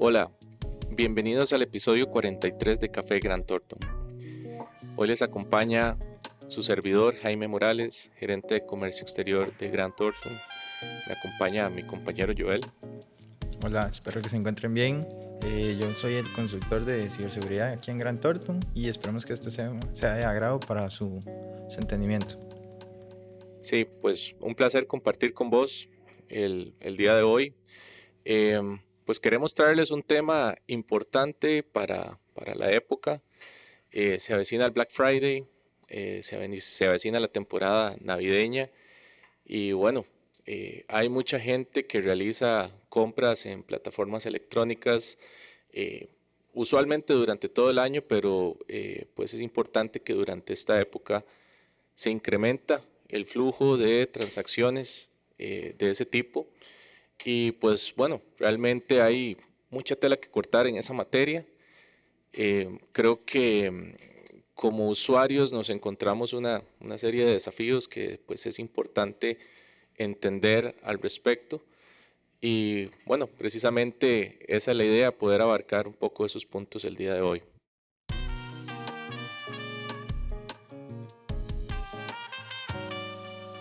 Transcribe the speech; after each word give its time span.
Hola, 0.00 0.30
bienvenidos 0.92 1.52
al 1.52 1.62
episodio 1.62 2.08
43 2.08 2.78
de 2.78 2.88
Café 2.88 3.18
Gran 3.18 3.44
Thornton. 3.44 3.80
Hoy 4.94 5.08
les 5.08 5.22
acompaña 5.22 5.98
su 6.46 6.62
servidor 6.62 7.16
Jaime 7.16 7.48
Morales, 7.48 8.12
gerente 8.14 8.54
de 8.54 8.64
comercio 8.64 9.02
exterior 9.02 9.56
de 9.56 9.68
Gran 9.70 9.92
Thornton. 9.96 10.32
Me 11.08 11.14
acompaña 11.14 11.68
mi 11.68 11.82
compañero 11.82 12.32
Joel. 12.38 12.60
Hola, 13.66 13.88
espero 13.90 14.20
que 14.20 14.28
se 14.28 14.36
encuentren 14.36 14.72
bien. 14.72 15.00
Eh, 15.44 15.76
yo 15.80 15.92
soy 15.92 16.14
el 16.14 16.32
consultor 16.32 16.84
de 16.84 17.10
ciberseguridad 17.10 17.72
aquí 17.72 17.90
en 17.90 17.98
Gran 17.98 18.20
Thornton 18.20 18.60
y 18.74 18.88
esperamos 18.88 19.26
que 19.26 19.32
este 19.32 19.50
sea, 19.50 19.72
sea 19.94 20.14
de 20.14 20.24
agrado 20.24 20.60
para 20.60 20.90
su, 20.90 21.18
su, 21.68 21.80
entendimiento. 21.80 22.38
Sí, 23.62 23.84
pues 24.00 24.36
un 24.38 24.54
placer 24.54 24.86
compartir 24.86 25.34
con 25.34 25.50
vos 25.50 25.88
el, 26.28 26.72
el 26.78 26.96
día 26.96 27.16
de 27.16 27.22
hoy. 27.22 27.56
Eh, 28.24 28.60
pues 29.08 29.20
queremos 29.20 29.54
traerles 29.54 29.90
un 29.90 30.02
tema 30.02 30.54
importante 30.66 31.62
para, 31.62 32.18
para 32.34 32.54
la 32.54 32.70
época. 32.72 33.22
Eh, 33.90 34.18
se 34.18 34.34
avecina 34.34 34.66
el 34.66 34.70
Black 34.72 34.90
Friday, 34.90 35.46
eh, 35.88 36.20
se, 36.22 36.36
avecina 36.86 37.18
la 37.18 37.28
temporada 37.28 37.96
navideña 38.02 38.68
y 39.46 39.72
bueno, 39.72 40.04
eh, 40.44 40.84
hay 40.88 41.08
mucha 41.08 41.40
gente 41.40 41.86
que 41.86 42.02
realiza 42.02 42.70
compras 42.90 43.46
en 43.46 43.62
plataformas 43.62 44.26
electrónicas 44.26 45.16
usualmente 46.52 47.14
durante 47.14 47.48
todo 47.48 47.70
el 47.70 47.78
año, 47.78 48.02
pero 48.02 48.58
pues 49.14 49.32
es 49.32 49.40
importante 49.40 50.00
que 50.00 50.12
durante 50.12 50.52
esta 50.52 50.78
época 50.82 51.24
se 51.94 52.10
incrementa 52.10 52.82
el 53.08 53.24
flujo 53.24 53.78
de 53.78 54.06
transacciones 54.06 55.08
de 55.38 55.76
ese 55.80 56.04
tipo 56.04 56.46
y 57.24 57.52
pues 57.52 57.92
bueno, 57.96 58.22
realmente 58.38 59.00
hay 59.02 59.36
mucha 59.70 59.96
tela 59.96 60.16
que 60.16 60.30
cortar 60.30 60.66
en 60.66 60.76
esa 60.76 60.92
materia. 60.92 61.44
Eh, 62.32 62.78
creo 62.92 63.24
que 63.24 63.70
mm, 63.70 64.42
como 64.54 64.88
usuarios 64.88 65.52
nos 65.52 65.70
encontramos 65.70 66.32
una, 66.32 66.62
una, 66.80 66.98
serie 66.98 67.24
de 67.24 67.32
desafíos 67.32 67.88
que 67.88 68.20
pues 68.26 68.46
es 68.46 68.58
importante 68.58 69.38
entender 69.96 70.76
al 70.82 70.98
respecto. 71.00 71.62
Y 72.40 72.90
bueno, 73.04 73.26
precisamente 73.26 74.38
esa 74.46 74.70
es 74.70 74.76
la 74.76 74.84
idea, 74.84 75.16
poder 75.16 75.42
abarcar 75.42 75.88
un 75.88 75.94
poco 75.94 76.24
esos 76.24 76.46
puntos 76.46 76.84
el 76.84 76.96
día 76.96 77.14
de 77.14 77.20
hoy. 77.20 77.42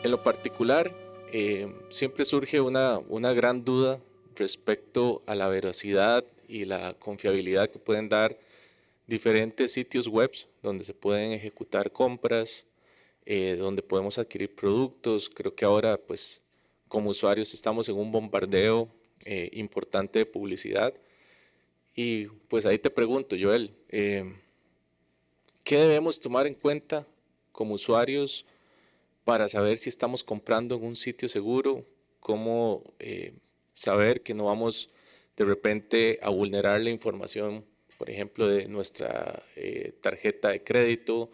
En 0.04 0.12
lo 0.12 0.24
particular, 0.24 1.07
eh, 1.32 1.74
siempre 1.90 2.24
surge 2.24 2.62
una, 2.62 3.00
una 3.10 3.34
gran 3.34 3.66
duda 3.66 4.00
respecto 4.36 5.22
a 5.26 5.36
la 5.36 5.48
veracidad 5.48 6.24
y 6.48 6.66
la 6.66 6.94
confiabilidad 6.94 7.70
que 7.70 7.80
pueden 7.80 8.08
dar 8.08 8.38
diferentes 9.08 9.74
sitios 9.74 10.08
web 10.08 10.32
donde 10.64 10.86
se 10.86 10.94
pueden 10.94 11.34
ejecutar 11.34 11.92
compras, 11.92 12.66
eh, 13.26 13.58
donde 13.60 13.82
podemos 13.82 14.18
adquirir 14.18 14.56
productos. 14.56 15.30
Creo 15.30 15.54
que 15.54 15.66
ahora, 15.66 15.98
pues, 15.98 16.42
como 16.88 17.10
usuarios 17.10 17.54
estamos 17.54 17.90
en 17.90 17.96
un 17.96 18.12
bombardeo 18.12 18.88
eh, 19.26 19.50
importante 19.54 20.20
de 20.20 20.26
publicidad. 20.26 20.94
Y 21.94 22.28
pues 22.48 22.66
ahí 22.66 22.78
te 22.78 22.90
pregunto, 22.90 23.36
Joel, 23.40 23.74
¿qué 23.90 24.34
debemos 25.66 26.20
tomar 26.20 26.48
en 26.48 26.54
cuenta 26.54 27.06
como 27.52 27.74
usuarios 27.74 28.46
para 29.28 29.50
saber 29.50 29.78
si 29.78 29.90
estamos 29.90 30.24
comprando 30.24 30.78
en 30.78 30.86
un 30.86 30.96
sitio 30.96 31.28
seguro, 31.28 31.86
cómo 32.22 32.94
eh, 32.98 33.34
saber 33.74 34.22
que 34.22 34.34
no 34.34 34.46
vamos 34.46 34.90
de 35.36 35.44
repente 35.44 36.18
a 36.22 36.30
vulnerar 36.30 36.80
la 36.80 36.92
información, 36.92 37.66
por 37.98 38.10
ejemplo, 38.10 38.48
de 38.48 38.70
nuestra 38.70 39.44
eh, 39.58 39.92
tarjeta 40.00 40.48
de 40.48 40.64
crédito 40.64 41.30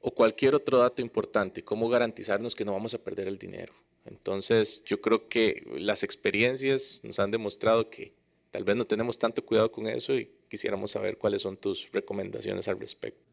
o 0.00 0.10
cualquier 0.10 0.54
otro 0.54 0.76
dato 0.76 1.00
importante, 1.00 1.64
cómo 1.64 1.88
garantizarnos 1.88 2.54
que 2.54 2.66
no 2.66 2.72
vamos 2.72 2.92
a 2.92 3.02
perder 3.02 3.26
el 3.26 3.38
dinero. 3.38 3.72
Entonces, 4.04 4.82
yo 4.84 5.00
creo 5.00 5.26
que 5.30 5.66
las 5.78 6.02
experiencias 6.02 7.00
nos 7.04 7.18
han 7.20 7.30
demostrado 7.30 7.88
que 7.88 8.12
tal 8.50 8.64
vez 8.64 8.76
no 8.76 8.86
tenemos 8.86 9.16
tanto 9.16 9.42
cuidado 9.46 9.72
con 9.72 9.86
eso 9.86 10.12
y 10.12 10.30
quisiéramos 10.50 10.90
saber 10.90 11.16
cuáles 11.16 11.40
son 11.40 11.56
tus 11.56 11.90
recomendaciones 11.90 12.68
al 12.68 12.78
respecto. 12.78 13.23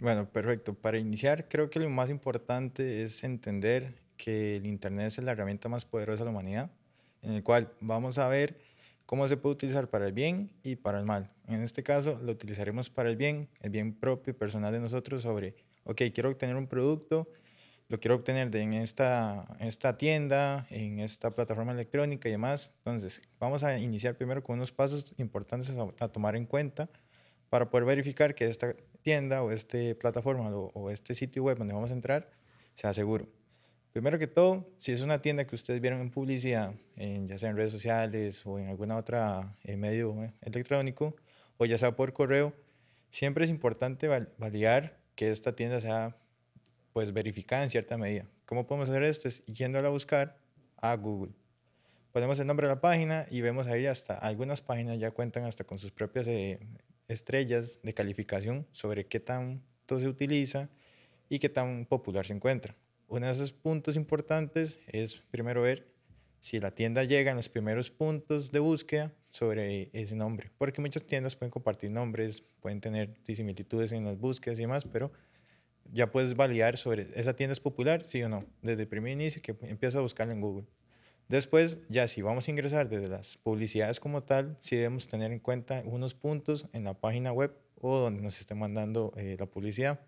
Bueno, 0.00 0.30
perfecto. 0.30 0.74
Para 0.74 0.98
iniciar, 0.98 1.48
creo 1.48 1.70
que 1.70 1.80
lo 1.80 1.88
más 1.88 2.10
importante 2.10 3.02
es 3.02 3.24
entender 3.24 3.94
que 4.16 4.56
el 4.56 4.66
Internet 4.66 5.06
es 5.06 5.22
la 5.22 5.32
herramienta 5.32 5.68
más 5.68 5.86
poderosa 5.86 6.20
de 6.20 6.26
la 6.26 6.30
humanidad, 6.32 6.70
en 7.22 7.32
el 7.32 7.42
cual 7.42 7.72
vamos 7.80 8.18
a 8.18 8.28
ver 8.28 8.58
cómo 9.06 9.26
se 9.28 9.36
puede 9.36 9.54
utilizar 9.54 9.88
para 9.88 10.06
el 10.06 10.12
bien 10.12 10.50
y 10.62 10.76
para 10.76 10.98
el 10.98 11.06
mal. 11.06 11.30
En 11.48 11.62
este 11.62 11.82
caso, 11.82 12.18
lo 12.22 12.32
utilizaremos 12.32 12.90
para 12.90 13.08
el 13.08 13.16
bien, 13.16 13.48
el 13.60 13.70
bien 13.70 13.94
propio 13.94 14.32
y 14.32 14.34
personal 14.34 14.72
de 14.72 14.80
nosotros 14.80 15.22
sobre, 15.22 15.54
ok, 15.84 16.02
quiero 16.12 16.30
obtener 16.30 16.56
un 16.56 16.66
producto, 16.66 17.28
lo 17.88 17.98
quiero 17.98 18.16
obtener 18.16 18.50
de 18.50 18.62
en 18.62 18.74
esta, 18.74 19.46
esta 19.60 19.96
tienda, 19.96 20.66
en 20.70 20.98
esta 20.98 21.34
plataforma 21.34 21.72
electrónica 21.72 22.28
y 22.28 22.32
demás. 22.32 22.72
Entonces, 22.78 23.22
vamos 23.38 23.62
a 23.62 23.78
iniciar 23.78 24.16
primero 24.16 24.42
con 24.42 24.56
unos 24.56 24.72
pasos 24.72 25.14
importantes 25.18 25.74
a, 25.76 25.88
a 26.00 26.08
tomar 26.08 26.36
en 26.36 26.44
cuenta 26.44 26.90
para 27.48 27.70
poder 27.70 27.86
verificar 27.86 28.34
que 28.34 28.46
esta 28.46 28.74
tienda 29.06 29.44
o 29.44 29.52
esta 29.52 29.78
plataforma 30.00 30.50
o, 30.50 30.90
este 30.90 31.14
sitio 31.14 31.44
web 31.44 31.56
donde 31.56 31.72
vamos 31.72 31.92
a 31.92 31.94
entrar 31.94 32.28
sea 32.74 32.92
seguro. 32.92 33.28
Primero 33.92 34.18
que 34.18 34.26
todo, 34.26 34.68
si 34.78 34.90
es 34.90 35.00
una 35.00 35.22
tienda 35.22 35.46
que 35.46 35.54
ustedes 35.54 35.80
vieron 35.80 36.00
en 36.00 36.10
publicidad, 36.10 36.74
en, 36.96 37.28
ya 37.28 37.38
sea 37.38 37.50
en 37.50 37.56
redes 37.56 37.70
sociales 37.70 38.44
o 38.44 38.58
en 38.58 38.66
alguna 38.66 38.96
otra 38.96 39.56
eh, 39.62 39.76
medio 39.76 40.24
eh, 40.24 40.32
electrónico, 40.42 41.14
o 41.56 41.66
ya 41.66 41.78
sea 41.78 41.94
por 41.94 42.12
correo, 42.12 42.52
siempre 43.10 43.44
es 43.44 43.50
importante 43.50 44.08
validar 44.38 44.98
que 45.14 45.30
esta 45.30 45.54
tienda 45.54 45.80
sea 45.80 46.16
pues 46.92 47.12
verificada 47.12 47.62
en 47.62 47.70
cierta 47.70 47.96
medida. 47.96 48.26
¿Cómo 48.44 48.66
podemos 48.66 48.90
hacer 48.90 49.04
esto? 49.04 49.28
Es 49.28 49.46
yéndola 49.46 49.86
a 49.86 49.92
buscar 49.92 50.36
a 50.78 50.96
Google. 50.96 51.32
Ponemos 52.10 52.40
el 52.40 52.48
nombre 52.48 52.66
de 52.66 52.74
la 52.74 52.80
página 52.80 53.24
y 53.30 53.40
vemos 53.40 53.68
ahí 53.68 53.86
hasta 53.86 54.14
algunas 54.18 54.62
páginas 54.62 54.98
ya 54.98 55.12
cuentan 55.12 55.44
hasta 55.44 55.62
con 55.62 55.78
sus 55.78 55.92
propias 55.92 56.26
eh, 56.26 56.58
estrellas 57.08 57.80
de 57.82 57.94
calificación 57.94 58.66
sobre 58.72 59.06
qué 59.06 59.20
tanto 59.20 59.98
se 59.98 60.08
utiliza 60.08 60.68
y 61.28 61.38
qué 61.38 61.48
tan 61.48 61.86
popular 61.86 62.26
se 62.26 62.34
encuentra. 62.34 62.76
Uno 63.08 63.26
de 63.26 63.32
esos 63.32 63.52
puntos 63.52 63.96
importantes 63.96 64.80
es 64.86 65.22
primero 65.30 65.62
ver 65.62 65.86
si 66.40 66.60
la 66.60 66.72
tienda 66.72 67.04
llega 67.04 67.30
en 67.30 67.36
los 67.36 67.48
primeros 67.48 67.90
puntos 67.90 68.52
de 68.52 68.58
búsqueda 68.58 69.12
sobre 69.30 69.90
ese 69.92 70.16
nombre, 70.16 70.50
porque 70.58 70.80
muchas 70.80 71.04
tiendas 71.04 71.36
pueden 71.36 71.50
compartir 71.50 71.90
nombres, 71.90 72.42
pueden 72.60 72.80
tener 72.80 73.16
similitudes 73.24 73.92
en 73.92 74.04
las 74.04 74.18
búsquedas 74.18 74.58
y 74.58 74.62
demás, 74.62 74.84
pero 74.84 75.12
ya 75.92 76.10
puedes 76.10 76.34
validar 76.34 76.76
sobre 76.76 77.06
esa 77.14 77.34
tienda 77.34 77.52
es 77.52 77.60
popular, 77.60 78.04
sí 78.04 78.22
o 78.22 78.28
no, 78.28 78.44
desde 78.62 78.82
el 78.82 78.88
primer 78.88 79.12
inicio 79.12 79.42
que 79.42 79.56
empiezas 79.62 79.96
a 79.96 80.00
buscarla 80.00 80.32
en 80.32 80.40
Google. 80.40 80.66
Después, 81.28 81.78
ya 81.88 82.06
si 82.06 82.22
vamos 82.22 82.46
a 82.46 82.50
ingresar 82.52 82.88
desde 82.88 83.08
las 83.08 83.36
publicidades 83.38 83.98
como 83.98 84.22
tal, 84.22 84.56
sí 84.60 84.76
debemos 84.76 85.08
tener 85.08 85.32
en 85.32 85.40
cuenta 85.40 85.82
unos 85.84 86.14
puntos 86.14 86.66
en 86.72 86.84
la 86.84 86.94
página 86.94 87.32
web 87.32 87.52
o 87.80 87.98
donde 87.98 88.22
nos 88.22 88.38
esté 88.38 88.54
mandando 88.54 89.12
eh, 89.16 89.36
la 89.38 89.46
publicidad. 89.46 90.00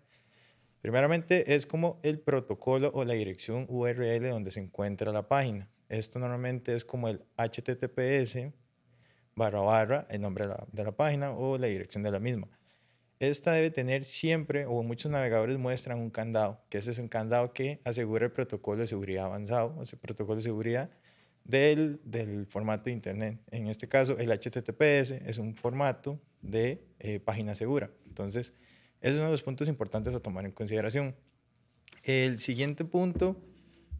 Primeramente 0.81 1.55
es 1.55 1.65
como 1.65 1.99
el 2.03 2.19
protocolo 2.19 2.89
o 2.93 3.03
la 3.03 3.15
dirección 3.15 3.65
URL 3.67 4.29
donde 4.29 4.51
se 4.51 4.61
encuentra 4.61 5.11
la 5.11 5.27
página. 5.27 5.69
Esto 5.89 6.19
normalmente 6.19 6.73
es 6.73 6.85
como 6.85 7.09
el 7.09 7.25
HTTPS 7.35 8.53
barra 9.35 9.59
barra, 9.59 10.05
el 10.09 10.21
nombre 10.21 10.45
de 10.45 10.51
la, 10.51 10.67
de 10.71 10.83
la 10.85 10.91
página 10.93 11.31
o 11.31 11.57
la 11.57 11.67
dirección 11.67 12.01
de 12.01 12.11
la 12.11 12.19
misma. 12.21 12.47
Esta 13.19 13.51
debe 13.51 13.71
tener 13.71 14.05
siempre, 14.05 14.65
o 14.65 14.81
muchos 14.83 15.11
navegadores 15.11 15.57
muestran 15.57 15.99
un 15.99 16.09
candado, 16.09 16.61
que 16.69 16.77
ese 16.77 16.91
es 16.91 16.99
un 16.99 17.09
candado 17.09 17.51
que 17.51 17.81
asegura 17.83 18.25
el 18.25 18.31
protocolo 18.31 18.79
de 18.79 18.87
seguridad 18.87 19.25
avanzado, 19.25 19.81
ese 19.81 19.97
protocolo 19.97 20.37
de 20.37 20.43
seguridad 20.43 20.89
del, 21.49 21.99
del, 22.03 22.45
formato 22.45 22.85
de 22.85 22.91
Internet. 22.91 23.39
En 23.49 23.67
este 23.67 23.87
caso, 23.87 24.17
el 24.19 24.29
HTTPS 24.29 25.11
es 25.25 25.39
un 25.39 25.55
formato 25.55 26.21
de 26.41 26.83
eh, 26.99 27.19
página 27.19 27.55
segura. 27.55 27.89
Entonces, 28.05 28.53
es 29.01 29.15
uno 29.15 29.25
de 29.25 29.31
los 29.31 29.41
puntos 29.41 29.67
importantes 29.67 30.13
a 30.13 30.19
tomar 30.19 30.45
en 30.45 30.51
consideración. 30.51 31.15
El 32.03 32.37
siguiente 32.37 32.85
punto 32.85 33.35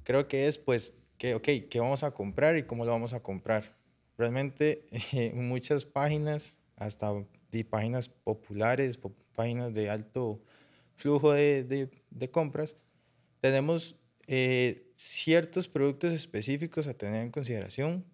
creo 0.03 0.27
que 0.27 0.47
es, 0.47 0.59
pues, 0.59 0.93
que, 1.17 1.33
ok, 1.33 1.47
¿qué 1.69 1.79
vamos 1.79 2.03
a 2.03 2.11
comprar 2.11 2.55
y 2.55 2.63
cómo 2.63 2.85
lo 2.85 2.91
vamos 2.91 3.13
a 3.13 3.21
comprar? 3.21 3.75
Realmente, 4.15 4.85
muchas 5.33 5.85
páginas, 5.85 6.55
hasta 6.75 7.11
de 7.51 7.65
páginas 7.65 8.09
populares, 8.09 8.99
páginas 9.35 9.73
de 9.73 9.89
alto 9.89 10.39
flujo 10.95 11.33
de, 11.33 11.89
de 12.11 12.29
compras, 12.29 12.75
tenemos 13.41 13.98
eh, 14.31 14.91
ciertos 14.93 15.67
productos 15.67 16.13
específicos 16.13 16.87
a 16.87 16.93
tener 16.93 17.23
en 17.23 17.31
consideración 17.31 18.05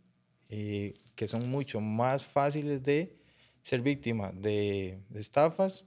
eh, 0.47 0.93
que 1.13 1.27
son 1.27 1.49
mucho 1.49 1.81
más 1.81 2.23
fáciles 2.23 2.81
de 2.83 3.17
ser 3.61 3.81
víctima 3.81 4.31
de, 4.31 4.97
estafas 5.13 5.83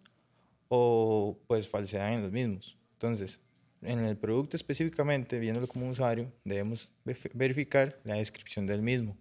o 0.69 1.39
pues 1.47 1.67
falsedad 1.67 2.13
en 2.13 2.21
los 2.21 2.31
mismos. 2.31 2.77
Entonces, 2.93 3.41
en 3.81 4.01
el 4.01 4.19
producto 4.19 4.55
específicamente, 4.55 5.39
viéndolo 5.39 5.67
como 5.67 5.89
usuario, 5.89 6.31
debemos 6.45 6.93
verificar 7.33 7.99
la 8.05 8.17
descripción 8.17 8.67
del 8.67 8.83
mismo. 8.83 9.17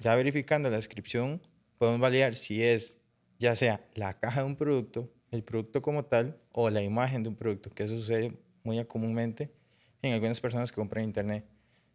Ya 0.00 0.14
verificando 0.16 0.68
la 0.68 0.76
descripción, 0.76 1.40
podemos 1.78 1.98
validar 1.98 2.34
si 2.36 2.62
es 2.62 2.98
ya 3.38 3.56
sea 3.56 3.88
la 3.94 4.20
caja 4.20 4.42
de 4.42 4.48
un 4.48 4.56
producto, 4.56 5.10
el 5.30 5.42
producto 5.42 5.80
como 5.80 6.04
tal, 6.04 6.36
o 6.52 6.68
la 6.68 6.82
imagen 6.82 7.22
de 7.22 7.30
un 7.30 7.36
producto, 7.36 7.70
que 7.70 7.84
eso 7.84 7.96
sucede 7.96 8.34
muy 8.64 8.84
comúnmente 8.84 9.58
en 10.02 10.12
algunas 10.14 10.40
personas 10.40 10.70
que 10.70 10.76
compran 10.76 11.04
internet. 11.04 11.44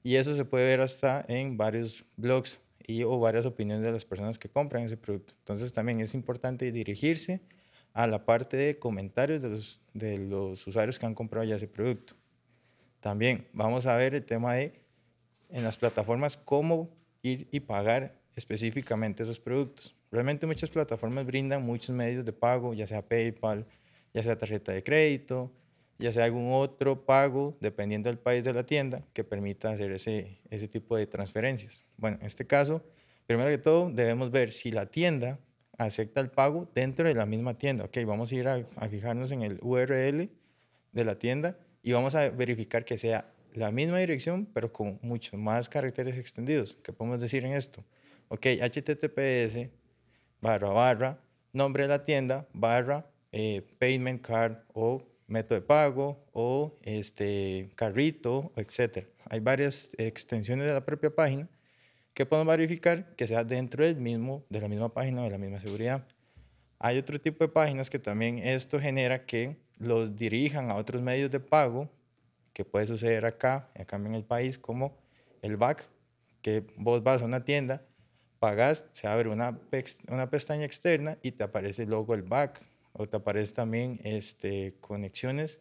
Y 0.03 0.15
eso 0.15 0.35
se 0.35 0.45
puede 0.45 0.65
ver 0.65 0.81
hasta 0.81 1.25
en 1.27 1.57
varios 1.57 2.05
blogs 2.15 2.59
y 2.87 3.03
o 3.03 3.19
varias 3.19 3.45
opiniones 3.45 3.83
de 3.83 3.91
las 3.91 4.05
personas 4.05 4.37
que 4.37 4.49
compran 4.49 4.83
ese 4.83 4.97
producto. 4.97 5.33
Entonces 5.39 5.73
también 5.73 5.99
es 5.99 6.13
importante 6.13 6.71
dirigirse 6.71 7.41
a 7.93 8.07
la 8.07 8.25
parte 8.25 8.57
de 8.57 8.77
comentarios 8.77 9.41
de 9.41 9.49
los, 9.49 9.79
de 9.93 10.17
los 10.19 10.67
usuarios 10.67 10.99
que 10.99 11.05
han 11.05 11.15
comprado 11.15 11.45
ya 11.45 11.55
ese 11.55 11.67
producto. 11.67 12.13
También 12.99 13.47
vamos 13.53 13.85
a 13.85 13.95
ver 13.95 14.13
el 14.15 14.23
tema 14.23 14.55
de 14.55 14.73
en 15.49 15.63
las 15.63 15.77
plataformas 15.77 16.37
cómo 16.37 16.89
ir 17.21 17.47
y 17.51 17.61
pagar 17.61 18.19
específicamente 18.35 19.23
esos 19.23 19.39
productos. 19.39 19.95
Realmente 20.11 20.45
muchas 20.45 20.69
plataformas 20.69 21.25
brindan 21.25 21.63
muchos 21.63 21.95
medios 21.95 22.25
de 22.25 22.33
pago, 22.33 22.73
ya 22.73 22.85
sea 22.85 23.07
PayPal, 23.07 23.65
ya 24.13 24.23
sea 24.23 24.37
tarjeta 24.37 24.71
de 24.71 24.83
crédito, 24.83 25.51
ya 25.97 26.11
sea 26.11 26.25
algún 26.25 26.51
otro 26.53 27.05
pago, 27.05 27.57
dependiendo 27.61 28.09
del 28.09 28.19
país 28.19 28.43
de 28.43 28.53
la 28.53 28.65
tienda, 28.65 29.03
que 29.13 29.23
permita 29.23 29.71
hacer 29.71 29.91
ese, 29.91 30.39
ese 30.49 30.67
tipo 30.67 30.97
de 30.97 31.07
transferencias. 31.07 31.83
Bueno, 31.97 32.17
en 32.19 32.25
este 32.25 32.45
caso, 32.45 32.83
primero 33.27 33.49
que 33.49 33.57
todo, 33.57 33.89
debemos 33.89 34.31
ver 34.31 34.51
si 34.51 34.71
la 34.71 34.87
tienda 34.87 35.39
acepta 35.77 36.21
el 36.21 36.29
pago 36.29 36.69
dentro 36.73 37.07
de 37.07 37.15
la 37.15 37.25
misma 37.25 37.57
tienda. 37.57 37.85
Ok, 37.85 37.97
vamos 38.05 38.31
a 38.31 38.35
ir 38.35 38.47
a, 38.47 38.63
fijarnos 38.89 39.31
en 39.31 39.43
el 39.43 39.59
URL 39.61 40.29
de 40.91 41.05
la 41.05 41.19
tienda 41.19 41.57
y 41.83 41.91
vamos 41.91 42.15
a 42.15 42.29
verificar 42.29 42.85
que 42.85 42.97
sea 42.97 43.31
la 43.53 43.71
misma 43.71 43.99
dirección, 43.99 44.45
pero 44.53 44.71
con 44.71 44.99
muchos 45.01 45.39
más 45.39 45.69
caracteres 45.69 46.17
extendidos. 46.17 46.75
¿Qué 46.83 46.91
podemos 46.91 47.19
decir 47.19 47.45
en 47.45 47.53
esto? 47.53 47.83
Ok, 48.27 48.47
HTTPS 48.61 49.69
barra 50.41 50.69
barra, 50.69 51.19
nombre 51.53 51.83
de 51.83 51.89
la 51.89 52.05
tienda, 52.05 52.47
barra, 52.53 53.09
eh, 53.31 53.65
payment 53.79 54.21
card 54.21 54.57
o 54.73 55.01
método 55.27 55.59
de 55.59 55.65
pago 55.65 56.23
o 56.33 56.77
este 56.83 57.69
carrito, 57.75 58.51
etc. 58.55 59.07
Hay 59.29 59.39
varias 59.39 59.95
extensiones 59.97 60.67
de 60.67 60.73
la 60.73 60.85
propia 60.85 61.13
página 61.13 61.49
que 62.13 62.25
podemos 62.25 62.55
verificar 62.55 63.15
que 63.15 63.27
sea 63.27 63.43
dentro 63.43 63.85
del 63.85 63.97
mismo, 63.97 64.45
de 64.49 64.61
la 64.61 64.69
misma 64.69 64.89
página 64.89 65.21
o 65.21 65.25
de 65.25 65.31
la 65.31 65.37
misma 65.37 65.59
seguridad. 65.59 66.05
Hay 66.79 66.97
otro 66.97 67.19
tipo 67.19 67.43
de 67.43 67.49
páginas 67.49 67.89
que 67.89 67.99
también 67.99 68.37
esto 68.37 68.79
genera 68.79 69.25
que 69.25 69.57
los 69.79 70.15
dirijan 70.15 70.69
a 70.69 70.75
otros 70.75 71.01
medios 71.01 71.31
de 71.31 71.39
pago, 71.39 71.89
que 72.53 72.63
puede 72.63 72.87
suceder 72.87 73.25
acá, 73.25 73.69
acá 73.75 73.97
en 73.97 74.15
el 74.15 74.23
país, 74.23 74.57
como 74.57 74.97
el 75.41 75.57
BAC, 75.57 75.89
que 76.41 76.65
vos 76.77 77.03
vas 77.03 77.21
a 77.21 77.25
una 77.25 77.43
tienda, 77.43 77.85
pagas, 78.39 78.85
se 78.91 79.07
abre 79.07 79.29
una, 79.29 79.59
una 80.07 80.29
pestaña 80.29 80.65
externa 80.65 81.17
y 81.21 81.31
te 81.31 81.43
aparece 81.43 81.83
el 81.83 81.89
logo 81.89 82.15
del 82.15 82.23
BAC 82.23 82.61
o 82.97 83.07
te 83.07 83.17
aparece 83.17 83.53
también 83.53 83.99
este, 84.03 84.75
conexiones 84.79 85.59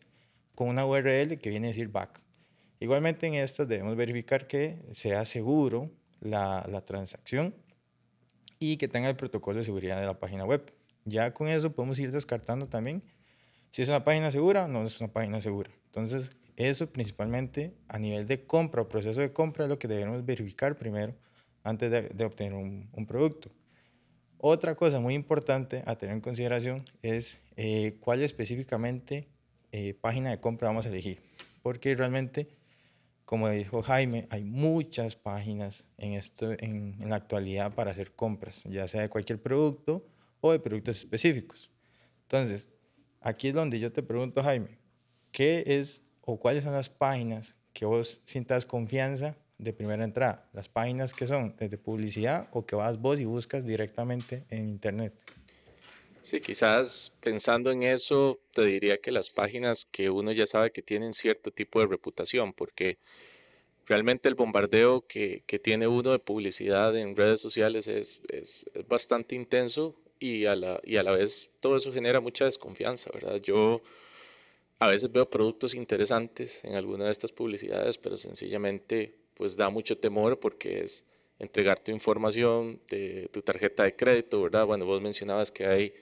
con 0.55 0.69
una 0.69 0.87
URL 0.87 1.39
que 1.39 1.51
viene 1.51 1.67
a 1.67 1.71
decir 1.71 1.89
back. 1.89 2.23
Igualmente 2.79 3.27
en 3.27 3.35
estas 3.35 3.67
debemos 3.67 3.97
verificar 3.97 4.47
que 4.47 4.79
sea 4.93 5.25
seguro 5.25 5.91
la, 6.21 6.65
la 6.71 6.85
transacción 6.85 7.55
y 8.59 8.77
que 8.77 8.89
tenga 8.89 9.09
el 9.09 9.17
protocolo 9.17 9.59
de 9.59 9.65
seguridad 9.65 9.99
de 9.99 10.07
la 10.07 10.19
página 10.19 10.45
web. 10.45 10.73
Ya 11.05 11.35
con 11.35 11.49
eso 11.49 11.73
podemos 11.73 11.99
ir 11.99 12.13
descartando 12.13 12.69
también 12.69 13.03
si 13.71 13.83
es 13.83 13.89
una 13.89 14.05
página 14.05 14.31
segura 14.31 14.67
o 14.67 14.69
no 14.69 14.85
es 14.85 15.01
una 15.01 15.13
página 15.13 15.43
segura. 15.43 15.71
Entonces, 15.87 16.31
eso 16.57 16.93
principalmente 16.93 17.75
a 17.89 17.99
nivel 17.99 18.27
de 18.27 18.47
compra 18.47 18.83
o 18.83 18.89
proceso 18.89 19.21
de 19.21 19.33
compra 19.33 19.65
es 19.65 19.71
lo 19.71 19.79
que 19.79 19.89
debemos 19.89 20.25
verificar 20.25 20.79
primero 20.79 21.15
antes 21.65 21.91
de, 21.91 22.03
de 22.03 22.25
obtener 22.25 22.55
un, 22.55 22.89
un 22.93 23.07
producto. 23.07 23.51
Otra 24.47 24.75
cosa 24.75 25.01
muy 25.01 25.15
importante 25.15 25.83
a 25.87 25.97
tener 25.97 26.17
en 26.17 26.21
consideración 26.21 26.85
es 27.01 27.41
eh, 27.57 27.97
cuál 28.01 28.21
específicamente 28.21 29.27
eh, 29.73 29.95
página 29.95 30.29
de 30.29 30.39
compra 30.39 30.69
vamos 30.69 30.85
a 30.85 30.91
elegir. 30.91 31.23
Porque 31.63 31.95
realmente, 31.95 32.49
como 33.25 33.49
dijo 33.49 33.83
Jaime, 33.83 34.27
hay 34.29 34.45
muchas 34.45 35.17
páginas 35.17 35.87
en, 35.97 36.13
esto, 36.13 36.53
en, 36.59 36.95
la 37.09 37.17
actualidad 37.17 37.75
para 37.75 37.93
hacer 37.93 38.13
compras, 38.13 38.65
ya 38.65 38.87
sea 38.87 39.01
de 39.01 39.09
cualquier 39.09 39.41
producto 39.41 40.07
o 40.43 40.53
de 40.53 40.59
productos 40.59 40.99
específicos. 40.99 41.71
Entonces, 42.25 42.69
aquí 43.23 43.49
es 43.49 43.55
donde 43.55 43.81
yo 43.81 43.95
te 43.95 44.03
pregunto, 44.03 44.43
Jaime, 44.43 44.77
¿qué 45.33 45.65
es 45.67 46.03
o 46.21 46.39
cuáles 46.39 46.65
son 46.65 46.75
las 46.75 46.91
páginas 46.91 47.57
que 47.73 47.87
vos 47.87 48.21
sientas 48.27 48.67
confianza 48.67 49.39
de 49.59 49.73
primera 49.73 50.05
entrada, 50.05 50.49
las 50.53 50.69
páginas 50.69 51.15
que 51.15 51.27
son 51.27 51.57
de 51.57 51.79
publicidad 51.79 52.49
o 52.53 52.67
que 52.67 52.77
vas 52.77 53.01
vos 53.01 53.21
y 53.21 53.25
buscas 53.25 53.65
directamente 53.65 54.45
en 54.51 54.69
internet. 54.69 55.15
Sí, 56.23 56.41
quizás 56.41 57.15
pensando 57.21 57.71
en 57.71 57.83
eso, 57.83 58.41
te 58.55 58.65
diría 58.65 58.97
que 58.97 59.13
las 59.13 59.29
páginas 59.29 59.85
que 59.85 60.09
uno 60.09 60.33
ya 60.33 60.47
sabe 60.47 60.73
que 60.73 60.81
tienen 60.81 61.13
cierto 61.13 61.51
tipo 61.51 61.81
de 61.81 61.87
reputación, 61.87 62.55
porque 62.55 62.99
realmente 63.87 64.31
el 64.31 64.35
bombardeo 64.35 65.07
que, 65.07 65.43
que 65.47 65.59
tiene 65.59 65.87
uno 65.87 66.13
de 66.13 66.19
publicidad 66.19 66.97
en 66.97 67.15
redes 67.15 67.41
sociales 67.41 67.89
es, 67.89 68.23
es, 68.29 68.65
es 68.73 68.89
bastante 68.89 69.35
intenso 69.35 69.95
y 70.19 70.47
a, 70.47 70.57
la, 70.57 70.81
y 70.83 70.97
a 70.97 71.03
la 71.03 71.13
vez 71.13 71.51
todo 71.61 71.77
eso 71.77 71.93
genera 71.93 72.21
mucha 72.21 72.47
desconfianza, 72.47 73.11
¿verdad? 73.13 73.37
Yo 73.37 73.83
a 74.79 74.89
veces 74.89 75.13
veo 75.13 75.29
productos 75.29 75.75
interesantes 75.75 76.65
en 76.65 76.75
alguna 76.75 77.05
de 77.05 77.13
estas 77.13 77.33
publicidades, 77.33 77.99
pero 77.99 78.17
sencillamente 78.17 79.15
pues 79.35 79.57
da 79.57 79.71
mucho 79.71 79.99
temor 79.99 80.39
porque 80.39 80.81
es 80.81 81.05
entregar 81.39 81.79
tu 81.81 81.91
información 81.91 82.81
tu 83.33 83.43
tarjeta 83.43 83.85
de 83.85 83.97
crédito, 83.97 84.43
¿verdad? 84.43 84.67
Bueno, 84.67 84.87
vos 84.87 85.03
mencionabas 85.03 85.51
que 85.51 85.67
hay 85.67 85.95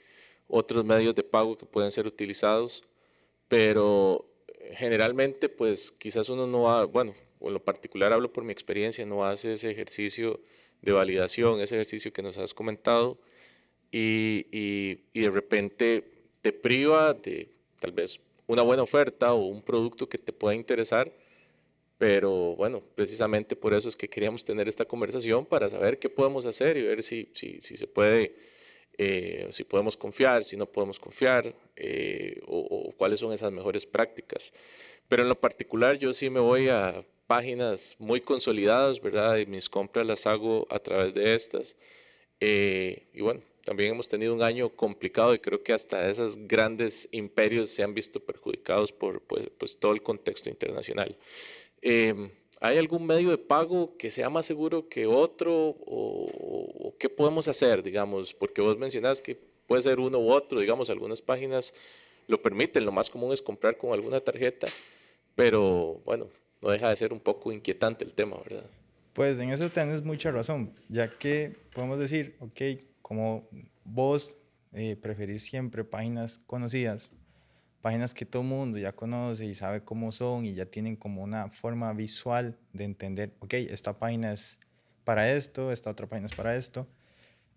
otros 0.46 0.84
medios 0.84 1.14
de 1.14 1.22
pago 1.22 1.56
que 1.56 1.66
pueden 1.66 1.90
ser 1.90 2.06
utilizados, 2.06 2.84
pero 3.48 4.28
generalmente 4.72 5.48
pues 5.48 5.92
quizás 5.92 6.28
uno 6.28 6.46
no 6.46 6.62
va, 6.62 6.84
bueno, 6.84 7.14
en 7.40 7.52
lo 7.52 7.64
particular 7.64 8.12
hablo 8.12 8.32
por 8.32 8.44
mi 8.44 8.52
experiencia, 8.52 9.04
no 9.06 9.24
hace 9.24 9.54
ese 9.54 9.70
ejercicio 9.70 10.40
de 10.82 10.92
validación, 10.92 11.60
ese 11.60 11.76
ejercicio 11.76 12.12
que 12.12 12.22
nos 12.22 12.38
has 12.38 12.54
comentado, 12.54 13.18
y, 13.90 14.46
y 14.50 15.20
de 15.20 15.30
repente 15.30 16.04
te 16.40 16.52
priva 16.52 17.12
de 17.14 17.50
tal 17.78 17.92
vez 17.92 18.20
una 18.46 18.62
buena 18.62 18.82
oferta 18.82 19.34
o 19.34 19.46
un 19.46 19.62
producto 19.62 20.08
que 20.08 20.18
te 20.18 20.32
pueda 20.32 20.54
interesar 20.54 21.12
pero 22.02 22.56
bueno, 22.56 22.82
precisamente 22.96 23.54
por 23.54 23.72
eso 23.72 23.88
es 23.88 23.94
que 23.94 24.08
queríamos 24.08 24.42
tener 24.42 24.68
esta 24.68 24.84
conversación 24.84 25.46
para 25.46 25.68
saber 25.68 26.00
qué 26.00 26.08
podemos 26.08 26.44
hacer 26.46 26.76
y 26.76 26.82
ver 26.82 27.00
si, 27.00 27.30
si, 27.32 27.60
si 27.60 27.76
se 27.76 27.86
puede, 27.86 28.34
eh, 28.98 29.46
si 29.50 29.62
podemos 29.62 29.96
confiar, 29.96 30.42
si 30.42 30.56
no 30.56 30.66
podemos 30.66 30.98
confiar 30.98 31.54
eh, 31.76 32.40
o, 32.48 32.58
o, 32.58 32.92
cuáles 32.96 33.20
son 33.20 33.32
esas 33.32 33.52
mejores 33.52 33.86
prácticas. 33.86 34.52
Pero 35.06 35.22
en 35.22 35.28
lo 35.28 35.40
particular 35.40 35.96
yo 35.96 36.12
sí 36.12 36.28
me 36.28 36.40
voy 36.40 36.70
a 36.70 37.06
páginas 37.28 37.94
muy 38.00 38.20
consolidadas, 38.20 39.00
¿verdad? 39.00 39.36
Y 39.36 39.46
mis 39.46 39.68
compras 39.68 40.04
las 40.04 40.26
hago 40.26 40.66
a 40.70 40.80
través 40.80 41.14
de 41.14 41.36
estas. 41.36 41.76
Eh, 42.40 43.10
y 43.14 43.20
bueno, 43.20 43.42
también 43.64 43.92
hemos 43.92 44.08
tenido 44.08 44.34
un 44.34 44.42
año 44.42 44.70
complicado 44.70 45.34
y 45.34 45.38
creo 45.38 45.62
que 45.62 45.72
hasta 45.72 46.08
esos 46.08 46.36
grandes 46.48 47.08
imperios 47.12 47.70
se 47.70 47.84
han 47.84 47.94
visto 47.94 48.18
perjudicados 48.18 48.90
por 48.90 49.22
pues, 49.22 49.48
pues 49.56 49.78
todo 49.78 49.92
el 49.92 50.02
contexto 50.02 50.50
internacional. 50.50 51.16
Eh, 51.82 52.30
¿Hay 52.60 52.78
algún 52.78 53.06
medio 53.06 53.30
de 53.30 53.38
pago 53.38 53.96
que 53.96 54.10
sea 54.10 54.30
más 54.30 54.46
seguro 54.46 54.88
que 54.88 55.06
otro? 55.06 55.52
O, 55.52 56.30
o, 56.78 56.96
qué 56.96 57.08
podemos 57.08 57.48
hacer, 57.48 57.82
digamos? 57.82 58.34
Porque 58.34 58.60
vos 58.60 58.78
mencionás 58.78 59.20
que 59.20 59.36
puede 59.66 59.82
ser 59.82 59.98
uno 59.98 60.18
u 60.20 60.30
otro, 60.30 60.60
digamos, 60.60 60.88
algunas 60.88 61.20
páginas 61.20 61.74
lo 62.28 62.40
permiten, 62.40 62.84
lo 62.84 62.92
más 62.92 63.10
común 63.10 63.32
es 63.32 63.42
comprar 63.42 63.76
con 63.76 63.92
alguna 63.92 64.20
tarjeta, 64.20 64.68
pero 65.34 66.00
bueno, 66.04 66.28
no 66.60 66.70
deja 66.70 66.88
de 66.88 66.96
ser 66.96 67.12
un 67.12 67.20
poco 67.20 67.52
inquietante 67.52 68.04
el 68.04 68.14
tema, 68.14 68.36
¿verdad? 68.48 68.68
Pues 69.12 69.38
en 69.38 69.50
eso 69.50 69.68
tienes 69.70 70.02
mucha 70.02 70.30
razón, 70.30 70.74
ya 70.88 71.18
que 71.18 71.54
podemos 71.74 71.98
decir, 71.98 72.36
ok, 72.40 72.80
como 73.02 73.48
vos 73.84 74.38
eh, 74.72 74.96
preferís 74.96 75.44
siempre 75.44 75.84
páginas 75.84 76.38
conocidas, 76.46 77.12
páginas 77.82 78.14
que 78.14 78.24
todo 78.24 78.42
mundo 78.42 78.78
ya 78.78 78.92
conoce 78.92 79.44
y 79.44 79.54
sabe 79.54 79.82
cómo 79.82 80.12
son 80.12 80.46
y 80.46 80.54
ya 80.54 80.66
tienen 80.66 80.96
como 80.96 81.22
una 81.22 81.50
forma 81.50 81.92
visual 81.92 82.56
de 82.72 82.84
entender, 82.84 83.34
ok, 83.40 83.54
esta 83.54 83.98
página 83.98 84.32
es 84.32 84.58
para 85.04 85.30
esto, 85.30 85.72
esta 85.72 85.90
otra 85.90 86.06
página 86.06 86.28
es 86.28 86.34
para 86.34 86.56
esto. 86.56 86.88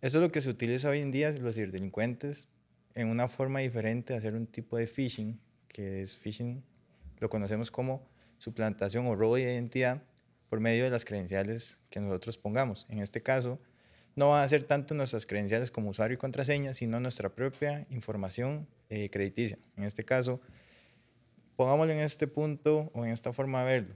Eso 0.02 0.18
es 0.18 0.24
lo 0.24 0.32
que 0.32 0.42
se 0.42 0.50
utiliza 0.50 0.90
hoy 0.90 1.00
en 1.00 1.12
día, 1.12 1.32
los 1.32 1.56
delincuentes, 1.56 2.50
en 2.96 3.08
una 3.08 3.28
forma 3.28 3.60
diferente 3.60 4.14
de 4.14 4.20
hacer 4.20 4.34
un 4.34 4.48
tipo 4.48 4.78
de 4.78 4.88
phishing, 4.88 5.40
que 5.68 6.02
es 6.02 6.18
phishing, 6.18 6.64
lo 7.20 7.30
conocemos 7.30 7.72
como 7.72 8.08
suplantación 8.40 9.08
o 9.08 9.16
robo 9.16 9.36
de 9.36 9.44
identidad 9.44 10.04
por 10.50 10.60
medio 10.60 10.84
de 10.84 10.90
las 10.90 11.06
credenciales 11.06 11.80
que 11.90 12.00
nosotros 12.00 12.38
pongamos. 12.38 12.86
En 12.90 13.00
este 13.00 13.22
caso, 13.22 13.60
no 14.16 14.30
va 14.30 14.44
a 14.44 14.48
ser 14.48 14.64
tanto 14.64 14.94
nuestras 14.96 15.26
credenciales 15.26 15.72
como 15.72 15.90
usuario 15.90 16.16
y 16.16 16.18
contraseña, 16.18 16.74
sino 16.74 17.00
nuestra 17.00 17.30
propia 17.30 17.86
información 17.90 18.68
eh, 18.90 19.10
crediticia. 19.10 19.58
En 19.76 19.84
este 19.84 20.06
caso, 20.06 20.40
pongámoslo 21.58 21.92
en 21.92 22.00
este 22.00 22.28
punto 22.28 22.92
o 22.94 23.06
en 23.06 23.12
esta 23.12 23.34
forma 23.34 23.64
de 23.64 23.66
verlo. 23.66 23.96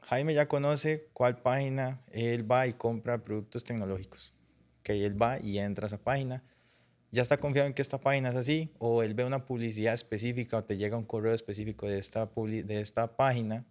Jaime 0.00 0.34
ya 0.34 0.48
conoce 0.48 1.08
cuál 1.12 1.40
página 1.40 2.02
él 2.10 2.50
va 2.50 2.66
y 2.66 2.72
compra 2.72 3.22
productos 3.22 3.62
tecnológicos. 3.62 4.32
Que 4.82 5.06
él 5.06 5.20
va 5.20 5.38
y 5.40 5.58
entra 5.58 5.84
a 5.84 5.88
esa 5.88 5.98
página. 5.98 6.42
Ya 7.12 7.22
está 7.22 7.36
confiado 7.36 7.68
en 7.68 7.74
que 7.74 7.82
esta 7.82 8.00
página 8.00 8.30
es 8.30 8.36
así, 8.36 8.72
o 8.78 9.02
él 9.02 9.14
ve 9.14 9.24
una 9.24 9.44
publicidad 9.44 9.94
específica 9.94 10.56
o 10.56 10.64
te 10.64 10.76
llega 10.76 10.96
un 10.96 11.04
correo 11.04 11.34
específico 11.34 11.86
de 11.86 11.98
esta, 11.98 12.26
de 12.26 12.80
esta 12.80 13.16
página 13.16 13.64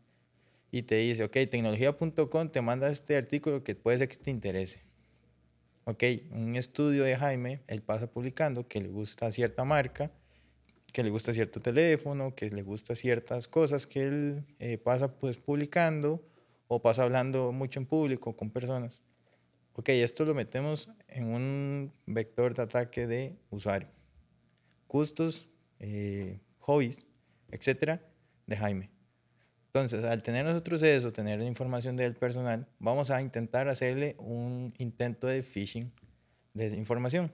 y 0.72 0.84
te 0.84 0.96
dice, 0.96 1.24
ok, 1.26 1.34
tecnología.com 1.50 2.50
te 2.50 2.62
manda 2.62 2.88
este 2.88 3.18
artículo 3.18 3.64
que 3.64 3.76
puede 3.76 3.98
ser 3.98 4.08
que 4.08 4.18
te 4.18 4.32
interese. 4.32 4.91
Ok, 5.84 6.04
un 6.30 6.56
estudio 6.56 7.04
de 7.04 7.16
Jaime, 7.16 7.64
él 7.66 7.82
pasa 7.82 8.06
publicando 8.06 8.68
que 8.68 8.80
le 8.80 8.88
gusta 8.88 9.32
cierta 9.32 9.66
marca, 9.66 10.12
que 10.94 11.04
le 11.04 11.10
gusta 11.10 11.34
cierto 11.34 11.60
teléfono, 11.60 12.36
que 12.36 12.52
le 12.52 12.62
gusta 12.62 12.94
ciertas 12.94 13.48
cosas 13.48 13.88
que 13.88 14.04
él 14.04 14.46
eh, 14.60 14.78
pasa 14.78 15.18
pues 15.18 15.38
publicando 15.38 16.24
o 16.68 16.84
pasa 16.84 17.02
hablando 17.02 17.52
mucho 17.52 17.80
en 17.80 17.88
público 17.88 18.36
con 18.36 18.52
personas. 18.52 19.04
Ok, 19.74 19.90
esto 19.90 20.24
lo 20.24 20.36
metemos 20.36 20.88
en 21.08 21.26
un 21.26 21.94
vector 22.06 22.54
de 22.54 22.62
ataque 22.62 23.08
de 23.08 23.40
usuario. 23.50 23.90
Gustos, 24.88 25.50
eh, 25.80 26.42
hobbies, 26.60 27.08
etcétera, 27.50 28.06
de 28.46 28.56
Jaime. 28.56 29.01
Entonces, 29.74 30.04
al 30.04 30.22
tener 30.22 30.44
nosotros 30.44 30.84
eso, 30.84 31.12
tener 31.12 31.40
la 31.40 31.46
información 31.46 31.96
del 31.96 32.14
personal, 32.14 32.68
vamos 32.78 33.10
a 33.10 33.22
intentar 33.22 33.70
hacerle 33.70 34.18
un 34.20 34.74
intento 34.80 35.28
de 35.28 35.44
phishing 35.44 35.94
de 36.54 36.76
información. 36.76 37.32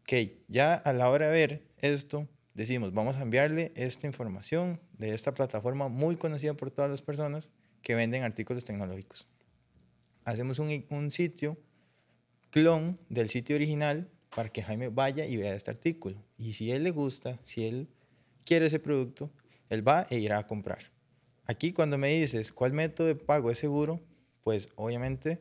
Ok, 0.00 0.12
ya 0.48 0.72
a 0.72 0.94
la 0.94 1.10
hora 1.10 1.26
de 1.26 1.32
ver 1.32 1.62
esto, 1.82 2.26
decimos, 2.54 2.94
vamos 2.94 3.18
a 3.18 3.22
enviarle 3.22 3.72
esta 3.76 4.06
información 4.06 4.80
de 4.94 5.12
esta 5.12 5.34
plataforma 5.34 5.90
muy 5.90 6.16
conocida 6.16 6.54
por 6.54 6.70
todas 6.70 6.90
las 6.90 7.02
personas 7.02 7.50
que 7.82 7.94
venden 7.94 8.22
artículos 8.22 8.64
tecnológicos. 8.64 9.26
Hacemos 10.24 10.58
un, 10.58 11.10
sitio 11.10 11.58
clon 12.48 12.98
del 13.10 13.28
sitio 13.28 13.54
original 13.54 14.08
para 14.34 14.48
que 14.48 14.62
Jaime 14.62 14.88
vaya 14.88 15.26
y 15.26 15.36
vea 15.36 15.54
este 15.54 15.72
artículo. 15.72 16.24
Y 16.38 16.54
si 16.54 16.72
él 16.72 16.84
le 16.84 16.90
gusta, 16.90 17.38
si 17.42 17.66
él 17.66 17.90
quiere 18.46 18.64
ese 18.64 18.78
producto, 18.78 19.30
él 19.68 19.86
va 19.86 20.06
e 20.08 20.16
irá 20.16 20.38
a 20.38 20.46
comprar. 20.46 20.97
Aquí 21.50 21.72
cuando 21.72 21.96
me 21.96 22.08
dices 22.08 22.52
cuál 22.52 22.74
método 22.74 23.06
de 23.06 23.14
pago 23.14 23.50
es 23.50 23.58
seguro, 23.58 24.02
pues 24.44 24.68
obviamente 24.76 25.38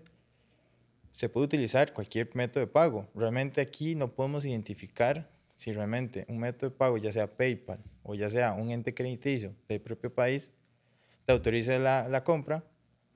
se 1.12 1.28
puede 1.28 1.48
utilizar 1.48 1.92
cualquier 1.92 2.30
método 2.34 2.62
de 2.62 2.72
pago. 2.72 3.10
Realmente 3.14 3.60
aquí 3.60 3.94
no 3.94 4.16
podemos 4.16 4.46
identificar 4.46 5.30
si 5.58 5.74
realmente 5.74 6.26
un 6.30 6.40
método 6.40 6.70
de 6.70 6.78
pago, 6.78 6.98
ya 6.98 7.12
sea 7.12 7.36
PayPal 7.36 7.84
o 8.04 8.16
ya 8.16 8.30
sea 8.30 8.54
un 8.54 8.72
ente 8.72 8.94
crediticio 8.94 9.54
del 9.68 9.82
propio 9.82 10.14
país, 10.14 10.50
te 11.26 11.34
autorice 11.34 11.78
la, 11.78 12.08
la 12.08 12.24
compra 12.24 12.64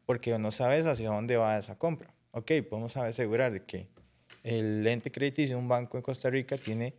porque 0.05 0.38
no 0.38 0.51
sabes 0.51 0.86
hacia 0.86 1.12
dónde 1.12 1.38
va 1.38 1.57
esa 1.57 1.77
compra. 1.77 2.13
Ok, 2.31 2.51
podemos 2.69 2.98
asegurar 2.98 3.53
de 3.53 3.63
que 3.63 3.88
el 4.43 4.86
ente 4.86 5.12
crediticio, 5.12 5.57
un 5.57 5.69
banco 5.69 5.95
en 5.95 6.03
Costa 6.03 6.29
Rica, 6.29 6.57
tiene 6.57 6.93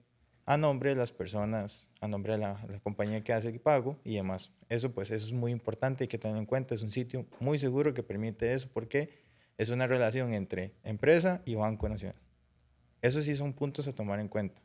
a 0.44 0.56
nombre 0.56 0.90
de 0.90 0.96
las 0.96 1.12
personas, 1.12 1.88
a 2.00 2.08
nombre 2.08 2.32
de 2.32 2.38
la, 2.38 2.58
compañía 2.82 3.22
que 3.22 3.32
hace 3.32 3.48
el 3.48 3.60
pago 3.60 3.98
y 4.04 4.16
demás. 4.16 4.50
Eso 4.68 4.92
pues 4.92 5.10
eso 5.10 5.26
es 5.26 5.32
muy 5.32 5.52
importante 5.52 6.04
y 6.04 6.08
que 6.08 6.18
tener 6.18 6.36
en 6.36 6.46
cuenta. 6.46 6.74
Es 6.74 6.82
un 6.82 6.90
sitio 6.90 7.26
muy 7.40 7.58
seguro 7.58 7.94
que 7.94 8.02
permite 8.02 8.52
eso 8.52 8.68
porque 8.72 9.22
es 9.58 9.70
una 9.70 9.86
relación 9.86 10.32
entre 10.34 10.74
empresa 10.82 11.42
y 11.44 11.54
Banco 11.54 11.88
Nacional. 11.88 12.20
Eso 13.00 13.20
sí 13.20 13.34
son 13.34 13.52
puntos 13.52 13.86
a 13.88 13.92
tomar 13.92 14.20
en 14.20 14.28
cuenta. 14.28 14.62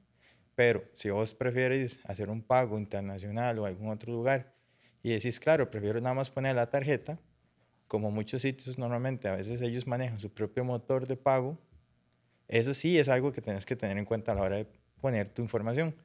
Pero 0.55 0.83
si 0.95 1.09
vos 1.09 1.35
prefieres 1.35 1.99
hacer 2.05 2.29
un 2.29 2.41
pago 2.41 2.79
internacional 2.79 3.59
o 3.59 3.65
algún 3.65 3.89
otro 3.89 4.11
lugar 4.11 4.55
y 5.03 5.11
decís, 5.11 5.39
claro, 5.39 5.69
prefiero 5.69 6.01
nada 6.01 6.15
más 6.15 6.31
poner 6.31 6.55
la 6.55 6.69
tarjeta, 6.69 7.19
como 7.87 8.11
muchos 8.11 8.41
sitios 8.41 8.77
normalmente, 8.77 9.27
a 9.27 9.35
veces 9.35 9.61
ellos 9.61 9.85
manejan 9.85 10.19
su 10.19 10.31
propio 10.31 10.63
motor 10.65 11.07
de 11.07 11.15
pago, 11.15 11.59
eso 12.47 12.73
sí 12.73 12.97
es 12.97 13.07
algo 13.09 13.31
que 13.31 13.41
tenés 13.41 13.65
que 13.65 13.75
tener 13.75 13.97
en 13.97 14.05
cuenta 14.05 14.31
a 14.31 14.35
la 14.35 14.41
hora 14.41 14.55
de 14.57 14.65
poner 15.01 15.29
tu 15.29 15.41
información. 15.41 15.95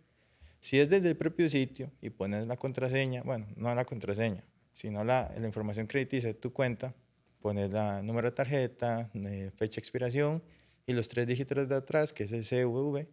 Si 0.61 0.79
es 0.79 0.89
desde 0.89 1.09
el 1.09 1.17
propio 1.17 1.49
sitio 1.49 1.91
y 2.01 2.11
pones 2.11 2.47
la 2.47 2.57
contraseña, 2.57 3.23
bueno, 3.23 3.47
no 3.57 3.75
la 3.75 3.85
contraseña, 3.85 4.45
sino 4.71 5.05
la, 5.05 5.33
información 5.45 5.87
crediticia 5.87 6.29
de 6.29 6.35
tu 6.35 6.53
cuenta, 6.53 6.95
pones 7.41 7.73
la 7.73 8.03
número 8.03 8.31
de 8.31 8.37
tarjeta, 8.37 9.11
eh, 9.15 9.51
fecha 9.57 9.77
de 9.77 9.81
expiración 9.81 10.43
y 10.87 10.93
los 10.93 11.09
tres 11.09 11.27
dígitos 11.27 11.69
de 11.69 11.75
atrás, 11.75 12.13
que 12.13 12.25
es 12.25 12.33
el 12.33 12.45
CVV, 12.45 13.09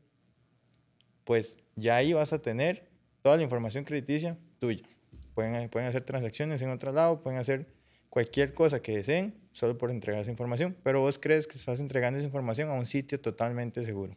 pues 1.24 1.58
ya 1.76 1.96
ahí 1.96 2.14
vas 2.14 2.34
a 2.34 2.42
tener 2.42 2.88
toda 3.22 3.38
la 3.38 3.44
información 3.44 3.84
crediticia 3.84 4.38
tuya. 4.60 4.88
Pueden, 5.34 5.70
pueden 5.70 5.88
hacer 5.88 6.04
transacciones 6.04 6.62
en 6.62 6.70
otro 6.70 6.92
lado, 6.92 7.22
pueden 7.22 7.40
hacer 7.40 7.68
cualquier 8.10 8.54
cosa 8.54 8.82
que 8.82 8.98
deseen 8.98 9.34
solo 9.52 9.78
por 9.78 9.92
entregar 9.92 10.22
esa 10.22 10.32
información, 10.32 10.76
pero 10.84 11.02
vos 11.02 11.18
crees 11.20 11.48
que 11.48 11.56
estás 11.56 11.80
entregando 11.80 12.18
esa 12.20 12.26
información 12.26 12.70
a 12.70 12.74
un 12.74 12.86
sitio 12.86 13.20
totalmente 13.20 13.84
seguro. 13.84 14.16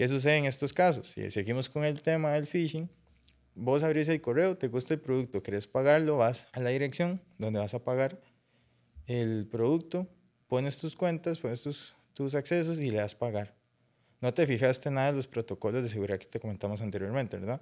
¿Qué 0.00 0.08
sucede 0.08 0.38
en 0.38 0.46
estos 0.46 0.72
casos? 0.72 1.08
Si 1.08 1.30
seguimos 1.30 1.68
con 1.68 1.84
el 1.84 2.00
tema 2.00 2.32
del 2.32 2.46
phishing, 2.46 2.88
vos 3.54 3.82
abrís 3.82 4.08
el 4.08 4.22
correo, 4.22 4.56
te 4.56 4.68
gusta 4.68 4.94
el 4.94 5.00
producto, 5.00 5.42
querés 5.42 5.66
pagarlo, 5.66 6.16
vas 6.16 6.48
a 6.54 6.60
la 6.60 6.70
dirección 6.70 7.20
donde 7.36 7.58
vas 7.58 7.74
a 7.74 7.84
pagar 7.84 8.18
el 9.06 9.46
producto, 9.46 10.08
pones 10.46 10.78
tus 10.78 10.96
cuentas, 10.96 11.38
pones 11.38 11.62
tus, 11.62 11.94
tus 12.14 12.34
accesos 12.34 12.80
y 12.80 12.90
le 12.90 12.96
das 12.96 13.14
pagar 13.14 13.54
no 14.22 14.32
te 14.32 14.46
fijaste 14.46 14.90
nada 14.90 15.10
de 15.10 15.18
los 15.18 15.26
protocolos 15.26 15.82
de 15.82 15.90
seguridad 15.90 16.18
que 16.18 16.24
te 16.24 16.40
comentamos 16.40 16.80
anteriormente, 16.80 17.36
¿verdad? 17.36 17.60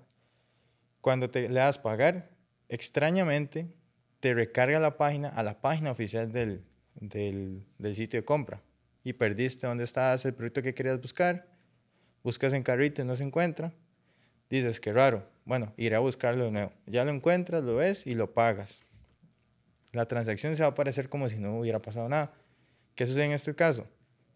Cuando 1.00 1.28
te 1.28 1.49
le 1.49 1.59
das 1.59 1.80
pagar, 1.80 2.30
extrañamente 2.68 3.75
te 4.21 4.33
recarga 4.33 4.78
la 4.78 4.97
página 4.97 5.28
a 5.28 5.42
la 5.42 5.61
página 5.61 5.90
oficial 5.90 6.30
del, 6.30 6.64
del, 6.95 7.66
del 7.78 7.97
sitio 7.97 8.21
de 8.21 8.25
compra 8.25 8.62
y 9.02 9.14
perdiste 9.14 9.66
dónde 9.66 9.83
estabas 9.83 10.25
el 10.25 10.35
producto 10.35 10.62
que 10.62 10.73
querías 10.73 11.00
buscar, 11.00 11.57
buscas 12.28 12.52
en 12.52 12.62
carrito 12.62 13.00
y 13.00 13.06
no 13.06 13.16
se 13.16 13.25
encuentra, 13.25 13.73
dices 14.50 14.80
que 14.80 14.92
raro, 14.92 15.26
bueno, 15.47 15.73
iré 15.78 15.97
a 15.97 16.00
buscarlo 16.00 16.44
de 16.44 16.50
nuevo, 16.50 16.73
ya 16.85 17.02
lo 17.06 17.11
encuentras, 17.11 17.64
lo 17.64 17.76
ves 17.76 18.06
y 18.06 18.14
lo 18.14 18.35
pagas. 18.35 18.82
La 19.92 20.04
transacción 20.04 20.54
se 20.54 20.62
va 20.62 20.66
a 20.66 20.73
aparecer 20.73 21.08
como 21.08 21.30
si 21.30 21.38
no 21.38 21.58
hubiera 21.58 21.80
pasado 21.80 22.06
nada. 22.06 22.35
¿Qué 22.94 23.06
sucede 23.06 23.25
en 23.25 23.32
este 23.32 23.54
caso? 23.54 23.87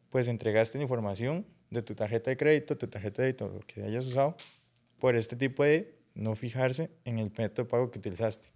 Pues 0.09 0.27
entregaste 0.29 0.79
la 0.79 0.85
información 0.85 1.47
de 1.69 1.83
tu 1.83 1.95
tarjeta 1.95 2.31
de 2.31 2.39
crédito, 2.39 2.79
tu 2.79 2.89
tarjeta 2.89 3.21
de 3.21 3.27
débito, 3.27 3.49
lo 3.49 3.61
que 3.61 3.83
hayas 3.83 4.07
usado, 4.07 4.39
por 4.99 5.15
este 5.15 5.37
tipo 5.37 5.63
de 5.63 5.95
no 6.15 6.35
fijarse 6.35 6.91
en 7.05 7.19
el 7.19 7.31
método 7.37 7.65
de 7.65 7.71
pago 7.71 7.91
que 7.91 7.99
utilizaste. 7.99 8.49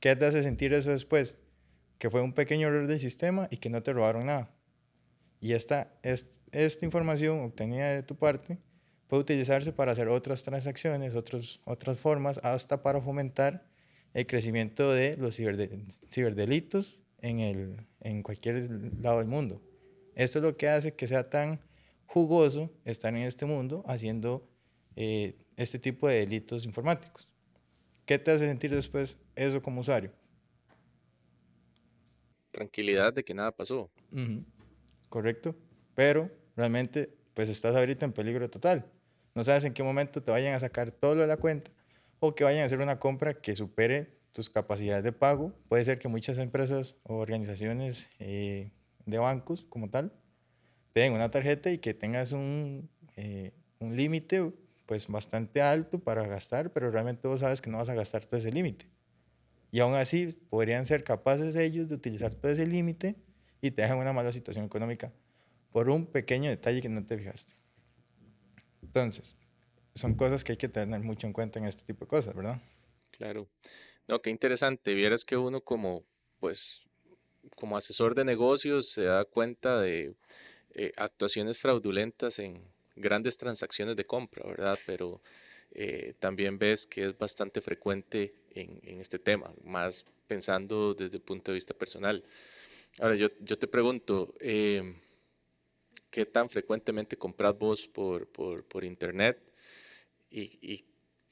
¿Qué 0.00 0.16
te 0.16 0.26
hace 0.26 0.42
sentir 0.42 0.72
eso 0.72 0.90
después? 0.90 1.36
Que 1.98 2.10
fue 2.10 2.20
un 2.20 2.32
pequeño 2.32 2.66
error 2.66 2.88
del 2.88 2.98
sistema 2.98 3.46
y 3.48 3.58
que 3.58 3.70
no 3.70 3.80
te 3.84 3.92
robaron 3.92 4.26
nada. 4.26 4.50
Y 5.40 5.52
esta, 5.52 5.92
esta 6.02 6.84
información 6.84 7.40
obtenida 7.40 7.94
de 7.94 8.02
tu 8.02 8.14
parte 8.14 8.58
puede 9.08 9.22
utilizarse 9.22 9.72
para 9.72 9.92
hacer 9.92 10.08
otras 10.08 10.44
transacciones, 10.44 11.14
otros, 11.14 11.60
otras 11.64 11.98
formas, 11.98 12.38
hasta 12.44 12.82
para 12.82 13.00
fomentar 13.00 13.66
el 14.12 14.26
crecimiento 14.26 14.92
de 14.92 15.16
los 15.16 15.36
ciberdelitos 15.36 17.00
en, 17.18 17.40
el, 17.40 17.86
en 18.00 18.22
cualquier 18.22 18.70
lado 19.00 19.18
del 19.18 19.28
mundo. 19.28 19.62
Esto 20.14 20.38
es 20.38 20.44
lo 20.44 20.56
que 20.56 20.68
hace 20.68 20.94
que 20.94 21.08
sea 21.08 21.28
tan 21.28 21.60
jugoso 22.06 22.70
estar 22.84 23.14
en 23.14 23.22
este 23.22 23.46
mundo 23.46 23.82
haciendo 23.86 24.48
eh, 24.96 25.36
este 25.56 25.78
tipo 25.78 26.08
de 26.08 26.20
delitos 26.20 26.64
informáticos. 26.64 27.28
¿Qué 28.04 28.18
te 28.18 28.32
hace 28.32 28.48
sentir 28.48 28.70
después 28.72 29.16
eso 29.36 29.62
como 29.62 29.80
usuario? 29.80 30.12
Tranquilidad 32.50 33.12
de 33.12 33.22
que 33.22 33.32
nada 33.32 33.52
pasó. 33.52 33.90
Correcto. 35.10 35.54
Pero 35.94 36.30
realmente, 36.56 37.14
pues 37.34 37.50
estás 37.50 37.76
ahorita 37.76 38.06
en 38.06 38.12
peligro 38.12 38.48
total. 38.48 38.86
No 39.34 39.44
sabes 39.44 39.64
en 39.64 39.74
qué 39.74 39.82
momento 39.82 40.22
te 40.22 40.32
vayan 40.32 40.54
a 40.54 40.60
sacar 40.60 40.90
todo 40.90 41.14
lo 41.14 41.22
de 41.22 41.28
la 41.28 41.36
cuenta 41.36 41.70
o 42.20 42.34
que 42.34 42.44
vayan 42.44 42.62
a 42.62 42.66
hacer 42.66 42.80
una 42.80 42.98
compra 42.98 43.34
que 43.34 43.54
supere 43.54 44.18
tus 44.32 44.48
capacidades 44.48 45.04
de 45.04 45.12
pago. 45.12 45.52
Puede 45.68 45.84
ser 45.84 45.98
que 45.98 46.08
muchas 46.08 46.38
empresas 46.38 46.96
o 47.02 47.16
organizaciones 47.16 48.08
eh, 48.18 48.70
de 49.04 49.18
bancos 49.18 49.66
como 49.68 49.90
tal 49.90 50.12
den 50.94 51.12
una 51.12 51.30
tarjeta 51.30 51.70
y 51.70 51.78
que 51.78 51.94
tengas 51.94 52.32
un, 52.32 52.88
eh, 53.16 53.52
un 53.78 53.96
límite 53.96 54.52
pues 54.86 55.06
bastante 55.06 55.62
alto 55.62 56.00
para 56.00 56.26
gastar, 56.26 56.72
pero 56.72 56.90
realmente 56.90 57.28
vos 57.28 57.40
sabes 57.40 57.60
que 57.60 57.70
no 57.70 57.78
vas 57.78 57.88
a 57.88 57.94
gastar 57.94 58.26
todo 58.26 58.38
ese 58.38 58.50
límite. 58.50 58.86
Y 59.70 59.80
aún 59.80 59.94
así 59.94 60.36
podrían 60.50 60.84
ser 60.84 61.04
capaces 61.04 61.54
ellos 61.54 61.88
de 61.88 61.94
utilizar 61.94 62.34
todo 62.34 62.50
ese 62.50 62.66
límite 62.66 63.16
y 63.60 63.70
te 63.70 63.82
dejan 63.82 63.98
una 63.98 64.12
mala 64.12 64.32
situación 64.32 64.64
económica 64.64 65.12
por 65.72 65.88
un 65.88 66.06
pequeño 66.06 66.50
detalle 66.50 66.80
que 66.80 66.88
no 66.88 67.04
te 67.04 67.16
fijaste. 67.16 67.54
Entonces, 68.82 69.36
son 69.94 70.14
cosas 70.14 70.44
que 70.44 70.52
hay 70.52 70.58
que 70.58 70.68
tener 70.68 71.00
mucho 71.00 71.26
en 71.26 71.32
cuenta 71.32 71.58
en 71.58 71.66
este 71.66 71.84
tipo 71.84 72.04
de 72.04 72.08
cosas, 72.08 72.34
¿verdad? 72.34 72.60
Claro. 73.10 73.48
No, 74.08 74.20
qué 74.20 74.30
interesante. 74.30 74.94
Vieras 74.94 75.24
que 75.24 75.36
uno 75.36 75.60
como, 75.60 76.04
pues, 76.38 76.82
como 77.54 77.76
asesor 77.76 78.14
de 78.14 78.24
negocios 78.24 78.90
se 78.90 79.02
da 79.04 79.24
cuenta 79.24 79.80
de 79.80 80.14
eh, 80.74 80.92
actuaciones 80.96 81.58
fraudulentas 81.58 82.38
en 82.38 82.64
grandes 82.96 83.36
transacciones 83.36 83.96
de 83.96 84.06
compra, 84.06 84.46
¿verdad? 84.46 84.78
Pero 84.86 85.20
eh, 85.72 86.14
también 86.18 86.58
ves 86.58 86.86
que 86.86 87.06
es 87.06 87.18
bastante 87.18 87.60
frecuente 87.60 88.34
en, 88.50 88.80
en, 88.82 89.00
este 89.00 89.18
tema, 89.18 89.52
más 89.64 90.04
pensando 90.26 90.94
desde 90.94 91.18
el 91.18 91.22
punto 91.22 91.52
de 91.52 91.56
vista 91.56 91.74
personal. 91.74 92.24
Ahora, 92.98 93.14
yo, 93.14 93.28
yo 93.40 93.56
te 93.58 93.66
pregunto, 93.66 94.34
eh, 94.40 94.94
qué 96.10 96.26
tan 96.26 96.50
frecuentemente 96.50 97.16
compras 97.16 97.56
vos 97.56 97.88
por, 97.88 98.26
por, 98.28 98.64
por 98.64 98.84
internet 98.84 99.38
y, 100.30 100.58
y, 100.60 100.84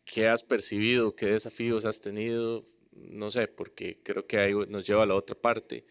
qué 0.04 0.26
has 0.26 0.42
percibido, 0.42 1.14
qué 1.14 1.26
desafíos 1.26 1.84
has 1.84 2.00
tenido, 2.00 2.64
no 2.92 3.30
sé, 3.30 3.46
porque 3.46 4.00
creo 4.02 4.26
que 4.26 4.38
ahí 4.38 4.54
nos 4.54 4.86
lleva 4.86 5.02
a 5.02 5.06
la 5.06 5.14
otra 5.14 5.36
parte, 5.36 5.84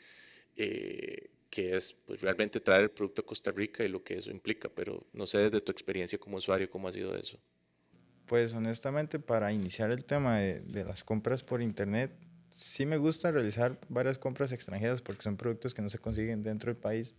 eh, 0.56 1.30
que 1.52 1.76
es 1.76 1.94
pues, 1.94 2.22
realmente 2.22 2.60
traer 2.60 2.84
el 2.84 2.90
producto 2.90 3.22
a 3.22 3.26
Costa 3.26 3.52
Rica 3.52 3.84
y 3.84 3.90
lo 3.90 4.04
que 4.04 4.16
eso 4.16 4.32
implica, 4.32 4.70
pero 4.70 5.06
no 5.14 5.28
sé 5.28 5.38
desde 5.38 5.62
tu 5.62 5.72
experiencia 5.72 6.18
como 6.18 6.38
usuario 6.38 6.68
cómo 6.68 6.88
ha 6.88 6.92
sido 6.92 7.16
eso. 7.16 7.40
Pues 8.26 8.56
honestamente, 8.56 9.20
para 9.20 9.54
iniciar 9.54 9.92
el 9.92 10.04
tema 10.04 10.40
de, 10.40 10.62
de 10.62 10.84
las 10.84 11.04
compras 11.04 11.44
por 11.44 11.62
internet, 11.62 12.12
sí 12.50 12.86
me 12.86 12.98
gusta 12.98 13.32
realizar 13.32 13.80
varias 13.90 14.18
compras 14.18 14.52
extranjeras 14.52 15.02
porque 15.02 15.22
son 15.22 15.38
productos 15.38 15.74
que 15.74 15.82
no 15.82 15.90
se 15.90 16.00
consiguen 16.00 16.44
dentro 16.44 16.72
del 16.72 16.80
país, 16.80 17.16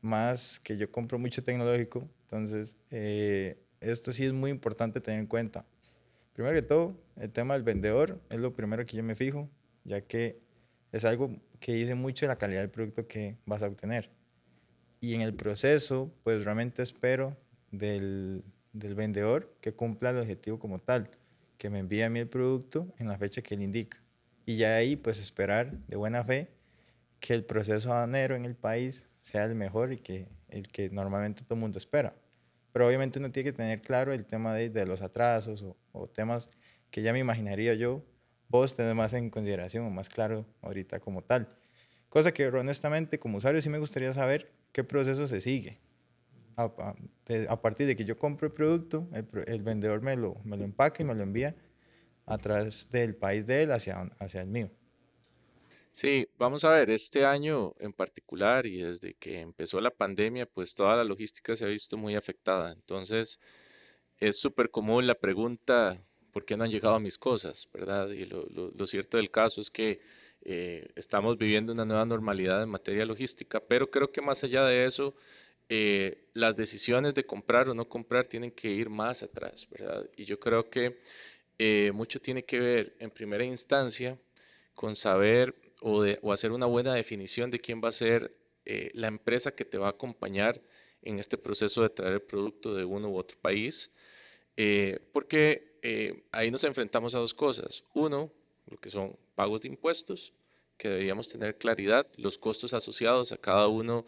más 0.00 0.60
que 0.60 0.76
yo 0.76 0.90
compro 0.90 1.18
mucho 1.18 1.42
tecnológico, 1.42 2.08
entonces 2.22 2.76
eh, 2.90 3.58
esto 3.80 4.12
sí 4.12 4.24
es 4.24 4.32
muy 4.32 4.50
importante 4.50 5.00
tener 5.00 5.20
en 5.20 5.26
cuenta. 5.26 5.66
Primero 6.32 6.54
que 6.54 6.62
todo, 6.62 7.00
el 7.16 7.30
tema 7.30 7.54
del 7.54 7.62
vendedor 7.62 8.20
es 8.28 8.40
lo 8.40 8.52
primero 8.52 8.84
que 8.84 8.96
yo 8.96 9.02
me 9.02 9.14
fijo, 9.14 9.48
ya 9.84 10.00
que 10.02 10.38
es 10.92 11.04
algo 11.04 11.34
que 11.60 11.72
dice 11.72 11.94
mucho 11.94 12.26
de 12.26 12.28
la 12.28 12.36
calidad 12.36 12.60
del 12.60 12.70
producto 12.70 13.06
que 13.06 13.36
vas 13.46 13.62
a 13.62 13.66
obtener. 13.66 14.10
Y 15.00 15.14
en 15.14 15.22
el 15.22 15.34
proceso, 15.34 16.12
pues 16.24 16.44
realmente 16.44 16.82
espero 16.82 17.36
del, 17.70 18.44
del 18.72 18.94
vendedor 18.94 19.54
que 19.60 19.74
cumpla 19.74 20.10
el 20.10 20.18
objetivo 20.18 20.58
como 20.58 20.78
tal, 20.78 21.10
que 21.58 21.70
me 21.70 21.78
envíe 21.78 22.02
a 22.02 22.10
mí 22.10 22.20
el 22.20 22.28
producto 22.28 22.92
en 22.98 23.08
la 23.08 23.18
fecha 23.18 23.42
que 23.42 23.54
él 23.54 23.62
indica. 23.62 24.02
Y 24.46 24.56
ya 24.56 24.76
ahí, 24.76 24.96
pues 24.96 25.18
esperar 25.18 25.72
de 25.88 25.96
buena 25.96 26.24
fe 26.24 26.48
que 27.20 27.34
el 27.34 27.44
proceso 27.44 27.92
aduanero 27.92 28.36
en 28.36 28.44
el 28.44 28.54
país 28.54 29.06
sea 29.22 29.44
el 29.44 29.54
mejor 29.54 29.92
y 29.92 29.98
que 29.98 30.28
el 30.48 30.68
que 30.68 30.88
normalmente 30.88 31.42
todo 31.42 31.54
el 31.54 31.60
mundo 31.60 31.78
espera. 31.78 32.14
Pero 32.72 32.86
obviamente 32.86 33.18
uno 33.18 33.30
tiene 33.32 33.50
que 33.50 33.56
tener 33.56 33.82
claro 33.82 34.12
el 34.12 34.24
tema 34.24 34.54
de, 34.54 34.86
los 34.86 35.02
atrasos 35.02 35.64
o, 35.92 36.06
temas 36.08 36.48
que 36.90 37.02
ya 37.02 37.12
me 37.12 37.18
imaginaría 37.18 37.74
yo, 37.74 38.04
vos 38.48 38.76
tenés 38.76 38.94
más 38.94 39.12
en 39.12 39.28
consideración 39.30 39.84
o 39.84 39.90
más 39.90 40.08
claro 40.08 40.46
ahorita 40.62 41.00
como 41.00 41.22
tal. 41.22 41.48
Cosa 42.08 42.32
que 42.32 42.46
honestamente 42.46 43.18
como 43.18 43.38
usuario 43.38 43.60
sí 43.60 43.68
me 43.68 43.78
gustaría 43.78 44.12
saber 44.12 44.52
qué 44.72 44.84
proceso 44.84 45.26
se 45.26 45.40
sigue 45.40 45.80
a, 46.56 47.60
partir 47.60 47.86
de 47.86 47.96
que 47.96 48.04
yo 48.04 48.18
compro 48.18 48.46
el 48.46 48.52
producto, 48.52 49.08
el, 49.46 49.62
vendedor 49.62 50.02
me 50.02 50.16
lo, 50.16 50.36
me 50.44 50.56
lo 50.56 50.64
empaca 50.64 51.02
y 51.02 51.06
me 51.06 51.14
lo 51.14 51.22
envía 51.22 51.54
a 52.26 52.36
del 52.90 53.16
país 53.16 53.46
de 53.46 53.62
él 53.62 53.72
hacia, 53.72 54.00
hacia 54.18 54.42
el 54.42 54.48
mío. 54.48 54.70
Sí, 55.96 56.28
vamos 56.36 56.62
a 56.64 56.72
ver, 56.72 56.90
este 56.90 57.24
año 57.24 57.74
en 57.78 57.92
particular 57.92 58.66
y 58.66 58.82
desde 58.82 59.14
que 59.14 59.40
empezó 59.40 59.80
la 59.80 59.90
pandemia, 59.90 60.44
pues 60.44 60.74
toda 60.74 60.94
la 60.94 61.04
logística 61.04 61.56
se 61.56 61.64
ha 61.64 61.68
visto 61.68 61.96
muy 61.96 62.14
afectada. 62.14 62.72
Entonces, 62.72 63.40
es 64.18 64.38
súper 64.38 64.70
común 64.70 65.06
la 65.06 65.14
pregunta, 65.14 66.04
¿por 66.32 66.44
qué 66.44 66.54
no 66.54 66.64
han 66.64 66.70
llegado 66.70 67.00
mis 67.00 67.16
cosas? 67.16 67.68
¿Verdad? 67.72 68.10
Y 68.10 68.26
lo, 68.26 68.46
lo, 68.46 68.86
cierto 68.86 69.16
del 69.16 69.30
caso 69.30 69.62
es 69.62 69.70
que 69.70 70.00
eh, 70.42 70.86
estamos 70.96 71.38
viviendo 71.38 71.72
una 71.72 71.86
nueva 71.86 72.04
normalidad 72.04 72.62
en 72.62 72.68
materia 72.68 73.06
logística, 73.06 73.60
pero 73.60 73.90
creo 73.90 74.12
que 74.12 74.20
más 74.20 74.44
allá 74.44 74.66
de 74.66 74.84
eso, 74.84 75.14
eh, 75.68 76.28
las 76.34 76.56
decisiones 76.56 77.14
de 77.14 77.24
comprar 77.24 77.68
o 77.68 77.74
no 77.74 77.88
comprar 77.88 78.26
tienen 78.26 78.50
que 78.50 78.68
ir 78.68 78.88
más 78.90 79.22
atrás, 79.22 79.66
¿verdad? 79.70 80.08
Y 80.16 80.24
yo 80.24 80.38
creo 80.38 80.68
que 80.68 81.00
eh, 81.58 81.90
mucho 81.92 82.20
tiene 82.20 82.44
que 82.44 82.58
ver 82.58 82.96
en 82.98 83.10
primera 83.10 83.44
instancia 83.44 84.18
con 84.74 84.94
saber 84.94 85.54
o, 85.80 86.32
hacer 86.32 86.52
una 86.52 86.66
buena 86.66 86.94
definición 86.94 87.50
de 87.50 87.60
quién 87.60 87.80
va 87.82 87.88
a 87.88 87.92
ser 87.92 88.36
eh, 88.64 88.90
la 88.94 89.08
empresa 89.08 89.54
que 89.54 89.64
te 89.64 89.78
va 89.78 89.86
a 89.88 89.90
acompañar 89.90 90.60
en 91.02 91.18
este 91.18 91.38
proceso 91.38 91.82
de 91.82 91.90
traer 91.90 92.14
el 92.14 92.22
producto 92.22 92.74
de 92.74 92.84
uno 92.84 93.08
u 93.08 93.16
otro 93.16 93.38
país, 93.40 93.92
porque 95.12 95.76
ahí 96.32 96.50
nos 96.50 96.64
enfrentamos 96.64 97.14
a 97.14 97.18
dos 97.18 97.34
cosas. 97.34 97.84
Uno, 97.94 98.32
lo 98.66 98.78
que 98.78 98.90
son 98.90 99.16
pagos 99.34 99.60
de 99.60 99.68
impuestos, 99.68 100.32
que 100.76 100.88
deberíamos 100.88 101.28
tener 101.28 101.56
claridad, 101.56 102.06
los 102.16 102.38
costos 102.38 102.74
asociados 102.74 103.32
a 103.32 103.36
cada 103.36 103.68
uno 103.68 104.04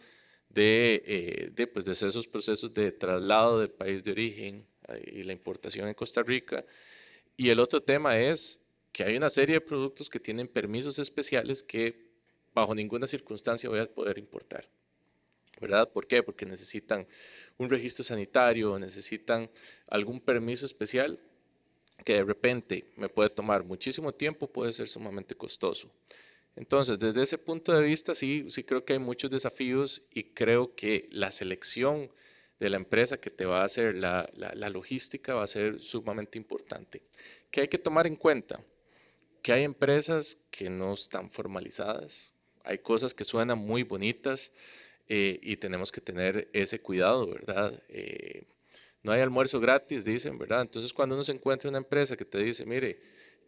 de, 0.49 1.03
eh, 1.05 1.51
de, 1.53 1.67
pues, 1.67 1.85
de 1.85 1.93
esos 1.93 2.27
procesos 2.27 2.73
de 2.73 2.91
traslado 2.91 3.59
del 3.59 3.69
país 3.69 4.03
de 4.03 4.11
origen 4.11 4.65
eh, 4.87 5.19
y 5.19 5.23
la 5.23 5.33
importación 5.33 5.87
en 5.87 5.93
Costa 5.93 6.23
Rica. 6.23 6.65
Y 7.39 7.51
el 7.51 7.61
otro 7.61 7.81
tema 7.81 8.19
es 8.19 8.59
que 8.91 9.01
hay 9.05 9.15
una 9.15 9.29
serie 9.29 9.55
de 9.55 9.61
productos 9.61 10.09
que 10.09 10.19
tienen 10.19 10.45
permisos 10.45 10.99
especiales 10.99 11.63
que 11.63 12.09
bajo 12.53 12.75
ninguna 12.75 13.07
circunstancia 13.07 13.69
voy 13.69 13.79
a 13.79 13.85
poder 13.85 14.17
importar. 14.17 14.67
¿Verdad? 15.61 15.89
¿Por 15.89 16.05
qué? 16.05 16.21
Porque 16.21 16.45
necesitan 16.45 17.07
un 17.57 17.69
registro 17.69 18.03
sanitario, 18.03 18.77
necesitan 18.77 19.49
algún 19.87 20.19
permiso 20.19 20.65
especial 20.65 21.17
que 22.03 22.15
de 22.15 22.25
repente 22.25 22.91
me 22.97 23.07
puede 23.07 23.29
tomar 23.29 23.63
muchísimo 23.63 24.11
tiempo, 24.13 24.51
puede 24.51 24.73
ser 24.73 24.89
sumamente 24.89 25.33
costoso. 25.33 25.89
Entonces, 26.57 26.99
desde 26.99 27.23
ese 27.23 27.37
punto 27.37 27.71
de 27.71 27.87
vista, 27.87 28.15
sí, 28.15 28.47
sí 28.49 28.65
creo 28.65 28.83
que 28.83 28.91
hay 28.91 28.99
muchos 28.99 29.31
desafíos 29.31 30.01
y 30.13 30.23
creo 30.23 30.75
que 30.75 31.07
la 31.09 31.31
selección 31.31 32.11
de 32.59 32.69
la 32.69 32.77
empresa 32.77 33.19
que 33.19 33.29
te 33.29 33.45
va 33.45 33.61
a 33.61 33.65
hacer 33.65 33.95
la, 33.95 34.29
la, 34.33 34.69
logística 34.69 35.33
va 35.33 35.43
a 35.43 35.47
ser 35.47 35.79
sumamente 35.81 36.37
importante. 36.37 37.01
¿Qué 37.49 37.61
hay 37.61 37.67
que 37.69 37.77
tomar 37.77 38.05
en 38.05 38.15
cuenta? 38.15 38.61
Que 39.41 39.53
hay 39.53 39.63
empresas 39.63 40.37
que 40.51 40.69
no 40.69 40.93
están 40.93 41.31
formalizadas, 41.31 42.33
hay 42.63 42.79
cosas 42.79 43.13
que 43.13 43.23
suenan 43.23 43.57
muy 43.57 43.83
bonitas 43.83 44.51
eh, 45.07 45.39
y 45.41 45.55
tenemos 45.55 45.91
que 45.91 46.01
tener 46.01 46.49
ese 46.53 46.81
cuidado, 46.81 47.27
¿verdad? 47.27 47.81
Eh, 47.87 48.43
no 49.01 49.13
hay 49.13 49.21
almuerzo 49.21 49.61
gratis, 49.61 50.03
dicen, 50.03 50.37
¿verdad? 50.37 50.61
Entonces, 50.61 50.91
cuando 50.91 51.15
uno 51.15 51.23
se 51.23 51.31
encuentra 51.31 51.69
una 51.69 51.77
empresa 51.77 52.17
que 52.17 52.25
te 52.25 52.39
dice, 52.39 52.65
mire, 52.65 52.99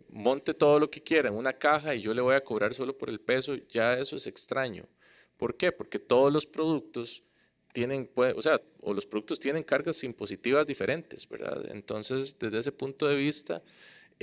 monte 0.10 0.54
todo 0.54 0.80
lo 0.80 0.90
que 0.90 1.04
quiera 1.04 1.28
en 1.28 1.36
una 1.36 1.52
caja 1.54 1.94
y 1.94 2.02
yo 2.02 2.14
le 2.14 2.22
voy 2.22 2.36
a 2.36 2.44
cobrar 2.44 2.74
solo 2.74 2.98
por 2.98 3.10
el 3.10 3.20
peso, 3.20 3.56
ya 3.70 3.98
eso 3.98 4.16
es 4.16 4.28
extraño. 4.28 4.88
¿Por 5.36 5.58
qué? 5.58 5.74
Porque 5.74 6.00
todos 6.00 6.32
los 6.32 6.46
productos 6.46 7.24
tienen, 7.74 8.10
o 8.16 8.42
sea, 8.42 8.62
o 8.82 8.94
los 8.94 9.06
productos 9.06 9.40
tienen 9.40 9.64
cargas 9.64 10.04
impositivas 10.04 10.66
diferentes, 10.66 11.28
¿verdad? 11.28 11.66
Entonces, 11.72 12.38
desde 12.38 12.60
ese 12.60 12.72
punto 12.72 13.08
de 13.08 13.16
vista, 13.16 13.62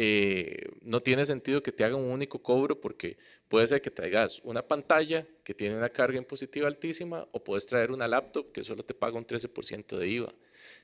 eh, 0.01 0.71
no 0.83 1.03
tiene 1.03 1.27
sentido 1.27 1.61
que 1.61 1.73
te 1.73 1.83
hagan 1.83 1.99
un 1.99 2.13
único 2.13 2.41
cobro 2.41 2.81
porque 2.81 3.17
puede 3.49 3.67
ser 3.67 3.83
que 3.83 3.91
traigas 3.91 4.41
una 4.45 4.63
pantalla 4.63 5.27
que 5.43 5.55
tiene 5.55 5.77
una 5.77 5.89
carga 5.89 6.19
impositiva 6.19 6.69
altísima 6.69 7.27
o 7.33 7.43
puedes 7.43 7.67
traer 7.67 7.91
una 7.91 8.07
laptop 8.07 8.53
que 8.53 8.63
solo 8.63 8.85
te 8.85 8.95
paga 8.95 9.19
un 9.19 9.27
13% 9.27 9.99
de 9.99 10.09
IVA. 10.09 10.33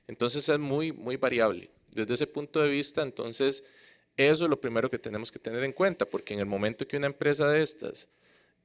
Entonces 0.08 0.48
es 0.48 0.58
muy, 0.58 0.90
muy 0.90 1.16
variable. 1.16 1.70
Desde 1.92 2.14
ese 2.14 2.26
punto 2.26 2.60
de 2.60 2.68
vista, 2.68 3.02
entonces, 3.02 3.62
eso 4.16 4.44
es 4.44 4.50
lo 4.50 4.60
primero 4.60 4.90
que 4.90 4.98
tenemos 4.98 5.30
que 5.30 5.38
tener 5.38 5.62
en 5.62 5.72
cuenta, 5.72 6.06
porque 6.06 6.34
en 6.34 6.40
el 6.40 6.46
momento 6.46 6.88
que 6.88 6.96
una 6.96 7.06
empresa 7.06 7.48
de 7.48 7.62
estas 7.62 8.08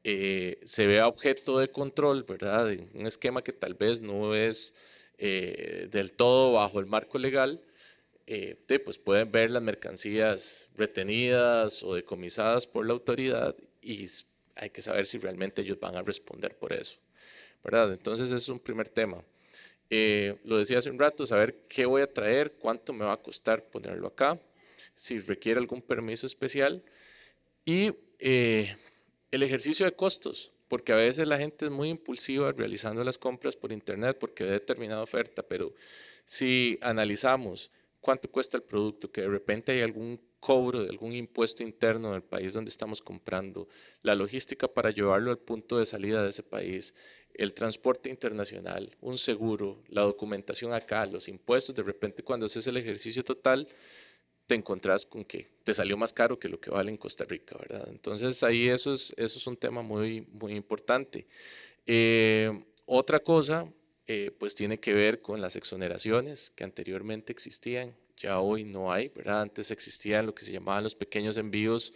eh, 0.04 0.60
se 0.64 0.88
vea 0.88 1.08
objeto 1.08 1.60
de 1.60 1.70
control, 1.70 2.24
¿verdad? 2.24 2.72
En 2.72 2.90
un 2.94 3.08
esquema 3.08 3.44
que 3.44 3.54
tal 3.54 3.74
vez 3.74 4.02
no 4.02 4.36
es 4.36 4.74
eh, 5.18 5.88
del 5.92 6.14
todo 6.14 6.54
bajo 6.54 6.80
el 6.80 6.86
marco 6.86 7.18
legal, 7.18 7.62
eh, 8.28 8.58
pues 8.84 8.98
pueden 9.00 9.32
ver 9.32 9.52
las 9.52 9.64
mercancías 9.64 10.70
retenidas 10.76 11.84
o 11.84 11.96
decomisadas 11.96 12.68
por 12.68 12.86
la 12.86 12.94
autoridad 12.94 13.56
y 13.82 14.06
hay 14.56 14.70
que 14.70 14.82
saber 14.82 15.06
si 15.06 15.18
realmente 15.18 15.62
ellos 15.62 15.80
van 15.80 15.96
a 15.96 16.04
responder 16.04 16.56
por 16.56 16.74
eso, 16.74 17.00
¿verdad? 17.64 17.92
Entonces 17.92 18.32
es 18.32 18.48
un 18.50 18.60
primer 18.60 18.90
tema. 18.90 19.24
lo 20.44 20.58
decía 20.58 20.78
hace 20.78 20.90
un 20.92 21.00
rato, 21.00 21.26
saber 21.26 21.56
qué 21.68 21.86
voy 21.86 22.02
a 22.02 22.14
traer, 22.14 22.54
cuánto 22.54 22.94
me 22.94 23.06
va 23.06 23.14
a 23.14 23.18
costar 23.22 23.64
ponerlo 23.64 24.08
acá 24.08 24.40
si 24.96 25.20
requiere 25.20 25.60
algún 25.60 25.82
permiso 25.82 26.28
especial. 26.28 26.84
Y 27.66 27.94
eh, 28.20 28.76
el 29.32 29.44
ejercicio 29.44 29.86
de 29.86 29.94
costos, 29.94 30.52
porque 30.68 30.94
a 30.94 30.96
veces 30.96 31.28
la 31.28 31.38
gente 31.38 31.66
es 31.66 31.72
muy 31.72 31.90
impulsiva 31.90 32.52
realizando 32.52 33.04
las 33.04 33.18
compras 33.18 33.56
por 33.56 33.72
internet 33.72 34.18
porque 34.20 34.44
ve 34.44 34.52
determinada 34.52 35.02
oferta, 35.02 35.44
pero 35.44 35.74
si 36.26 36.78
analizamos 36.82 37.72
cuánto 38.02 38.30
cuesta 38.30 38.58
el 38.58 38.64
producto, 38.64 39.12
que 39.12 39.22
de 39.22 39.28
repente 39.28 39.72
hay 39.72 39.82
algún 39.82 40.22
cobro 40.40 40.84
de 40.84 40.90
algún 40.90 41.14
impuesto 41.14 41.64
interno 41.64 42.14
del 42.14 42.24
país 42.24 42.54
donde 42.54 42.70
estamos 42.70 43.02
comprando, 43.02 43.68
la 44.02 44.16
logística 44.16 44.68
para 44.68 44.92
llevarlo 44.92 45.32
al 45.32 45.40
punto 45.40 45.78
de 45.78 45.86
salida 45.86 46.24
de 46.24 46.30
ese 46.30 46.44
país, 46.44 46.94
el 47.34 47.54
transporte 47.54 48.10
internacional, 48.10 48.96
un 49.02 49.18
seguro, 49.18 49.82
la 49.88 50.02
documentación 50.02 50.74
acá, 50.74 51.06
los 51.06 51.28
impuestos, 51.28 51.76
de 51.76 51.84
repente 51.84 52.24
cuando 52.24 52.46
haces 52.46 52.68
el 52.68 52.78
ejercicio 52.78 53.24
total, 53.24 53.68
te 54.50 54.56
encontrás 54.56 55.06
con 55.06 55.24
que 55.24 55.48
te 55.64 55.76
salió 55.76 55.96
más 55.96 56.12
caro 56.12 56.40
que 56.40 56.50
lo 56.50 56.60
que 56.60 56.72
vale 56.72 56.90
en 56.90 56.98
Costa 56.98 57.24
Rica, 57.24 57.56
¿verdad? 57.56 57.88
Entonces 57.88 58.42
ahí 58.42 58.68
eso 58.68 58.92
es, 58.92 59.14
eso 59.16 59.38
es 59.38 59.46
un 59.46 59.56
tema 59.56 59.84
muy, 59.84 60.22
muy 60.22 60.56
importante. 60.56 61.28
Eh, 61.86 62.64
otra 62.88 63.20
cosa, 63.20 63.72
eh, 64.08 64.32
pues 64.40 64.56
tiene 64.56 64.80
que 64.80 64.92
ver 64.96 65.22
con 65.22 65.40
las 65.40 65.56
exoneraciones 65.56 66.52
que 66.56 66.64
anteriormente 66.64 67.32
existían, 67.32 67.96
ya 68.18 68.40
hoy 68.40 68.64
no 68.64 68.92
hay, 68.92 69.10
¿verdad? 69.10 69.42
Antes 69.42 69.70
existían 69.70 70.26
lo 70.26 70.34
que 70.34 70.44
se 70.44 70.52
llamaban 70.52 70.84
los 70.84 70.96
pequeños 70.96 71.38
envíos 71.38 71.94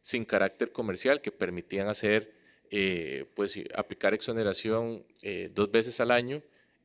sin 0.00 0.24
carácter 0.24 0.70
comercial 0.70 1.20
que 1.20 1.32
permitían 1.32 1.88
hacer, 1.88 2.32
eh, 2.70 3.26
pues 3.34 3.60
aplicar 3.74 4.14
exoneración 4.14 5.04
dos 5.52 5.72
veces 5.72 5.98
al 5.98 6.12
año 6.12 6.40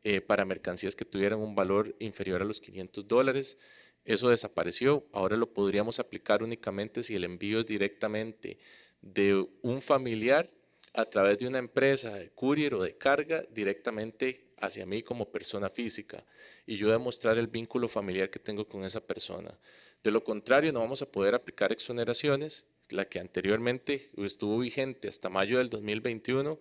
eh, 0.07 0.21
para 0.21 0.45
mercancías 0.45 0.95
que 0.95 1.03
tuvieran 1.03 1.39
un 1.39 1.55
valor 1.55 1.95
inferior 1.97 2.39
a 2.43 2.45
los 2.45 2.59
500 2.59 3.07
dólares. 3.07 3.57
Eso 4.05 4.29
desapareció. 4.29 5.05
Ahora 5.11 5.35
lo 5.35 5.51
podríamos 5.51 5.99
aplicar 5.99 6.43
únicamente 6.43 7.03
si 7.03 7.15
el 7.15 7.23
envío 7.23 7.59
es 7.59 7.65
directamente 7.65 8.59
de 9.01 9.45
un 9.61 9.81
familiar 9.81 10.49
a 10.93 11.05
través 11.05 11.39
de 11.39 11.47
una 11.47 11.57
empresa 11.57 12.13
de 12.13 12.29
courier 12.29 12.75
o 12.75 12.83
de 12.83 12.95
carga 12.97 13.43
directamente 13.51 14.45
hacia 14.57 14.85
mí 14.85 15.03
como 15.03 15.29
persona 15.29 15.69
física 15.69 16.23
y 16.65 16.77
yo 16.77 16.89
demostrar 16.89 17.37
el 17.37 17.47
vínculo 17.47 17.87
familiar 17.87 18.29
que 18.29 18.39
tengo 18.39 18.67
con 18.67 18.85
esa 18.85 19.01
persona. 19.01 19.59
De 20.03 20.11
lo 20.11 20.23
contrario, 20.23 20.71
no 20.71 20.79
vamos 20.79 21.01
a 21.01 21.11
poder 21.11 21.35
aplicar 21.35 21.71
exoneraciones, 21.71 22.67
la 22.89 23.05
que 23.05 23.19
anteriormente 23.19 24.11
estuvo 24.17 24.59
vigente 24.59 25.07
hasta 25.07 25.29
mayo 25.29 25.57
del 25.57 25.69
2021 25.69 26.59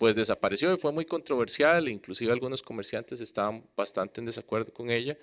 pues 0.00 0.14
desapareció 0.14 0.72
y 0.72 0.78
fue 0.78 0.92
muy 0.92 1.04
controversial, 1.04 1.86
inclusive 1.86 2.32
algunos 2.32 2.62
comerciantes 2.62 3.20
estaban 3.20 3.66
bastante 3.76 4.22
en 4.22 4.24
desacuerdo 4.24 4.72
con 4.72 4.90
ella, 4.90 5.18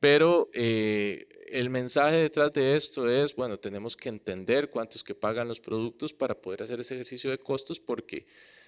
pero 0.00 0.50
eh, 0.52 1.26
el 1.48 1.70
mensaje 1.70 2.16
detrás 2.16 2.52
de 2.52 2.76
esto 2.76 3.08
es, 3.08 3.34
bueno, 3.34 3.58
tenemos 3.58 3.96
que 3.96 4.08
entender 4.08 4.70
cuántos 4.70 5.04
que 5.04 5.14
pagan 5.14 5.48
los 5.48 5.60
productos 5.60 6.12
para 6.12 6.34
poder 6.34 6.62
hacer 6.62 6.80
ese 6.80 6.94
ejercicio 6.94 7.30
de 7.30 7.38
costos, 7.38 7.80
porque 7.80 8.26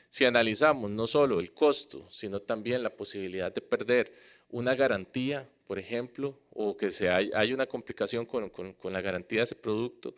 si 0.09 0.25
analizamos 0.25 0.91
no 0.91 1.07
solo 1.07 1.41
el 1.41 1.53
costo, 1.53 2.09
sino 2.11 2.41
también 2.41 2.83
la 2.83 2.91
posibilidad 2.91 3.53
de 3.53 3.61
perder 3.61 4.13
una 4.51 4.75
garantía, 4.75 5.49
por 5.67 5.79
ejemplo, 5.79 6.39
o 6.51 6.77
que 6.77 6.91
se 6.91 7.09
hay, 7.11 7.53
una 7.53 7.67
complicación 7.67 8.25
con, 8.25 8.49
con, 8.51 8.73
con 8.75 8.93
la 8.93 9.01
garantía 9.01 9.41
de 9.41 9.45
ese 9.45 9.57
producto, 9.57 10.15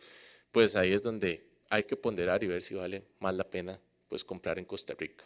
pues 0.51 0.75
ahí 0.75 0.93
es 0.93 1.01
donde 1.01 1.43
hay 1.69 1.83
que 1.83 1.95
ponderar 1.95 2.43
y 2.43 2.47
ver 2.47 2.63
si 2.63 2.75
vale 2.75 3.03
más 3.19 3.35
la 3.35 3.43
pena 3.43 3.79
pues 4.07 4.23
comprar 4.23 4.57
en 4.57 4.65
Costa 4.65 4.95
Rica, 4.97 5.23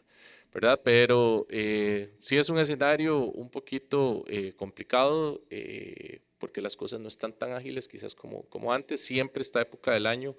¿verdad? 0.54 0.80
Pero 0.84 1.48
eh, 1.50 2.12
sí 2.22 2.38
es 2.38 2.50
un 2.50 2.60
escenario 2.60 3.20
un 3.26 3.50
poquito 3.50 4.24
eh, 4.28 4.54
complicado 4.56 5.42
eh, 5.50 6.22
porque 6.38 6.62
las 6.62 6.76
cosas 6.76 7.00
no 7.00 7.08
están 7.08 7.34
tan 7.34 7.54
ágiles 7.54 7.88
quizás 7.88 8.14
como, 8.14 8.44
como 8.44 8.72
antes. 8.72 9.02
Siempre 9.02 9.42
esta 9.42 9.62
época 9.62 9.92
del 9.92 10.06
año 10.06 10.36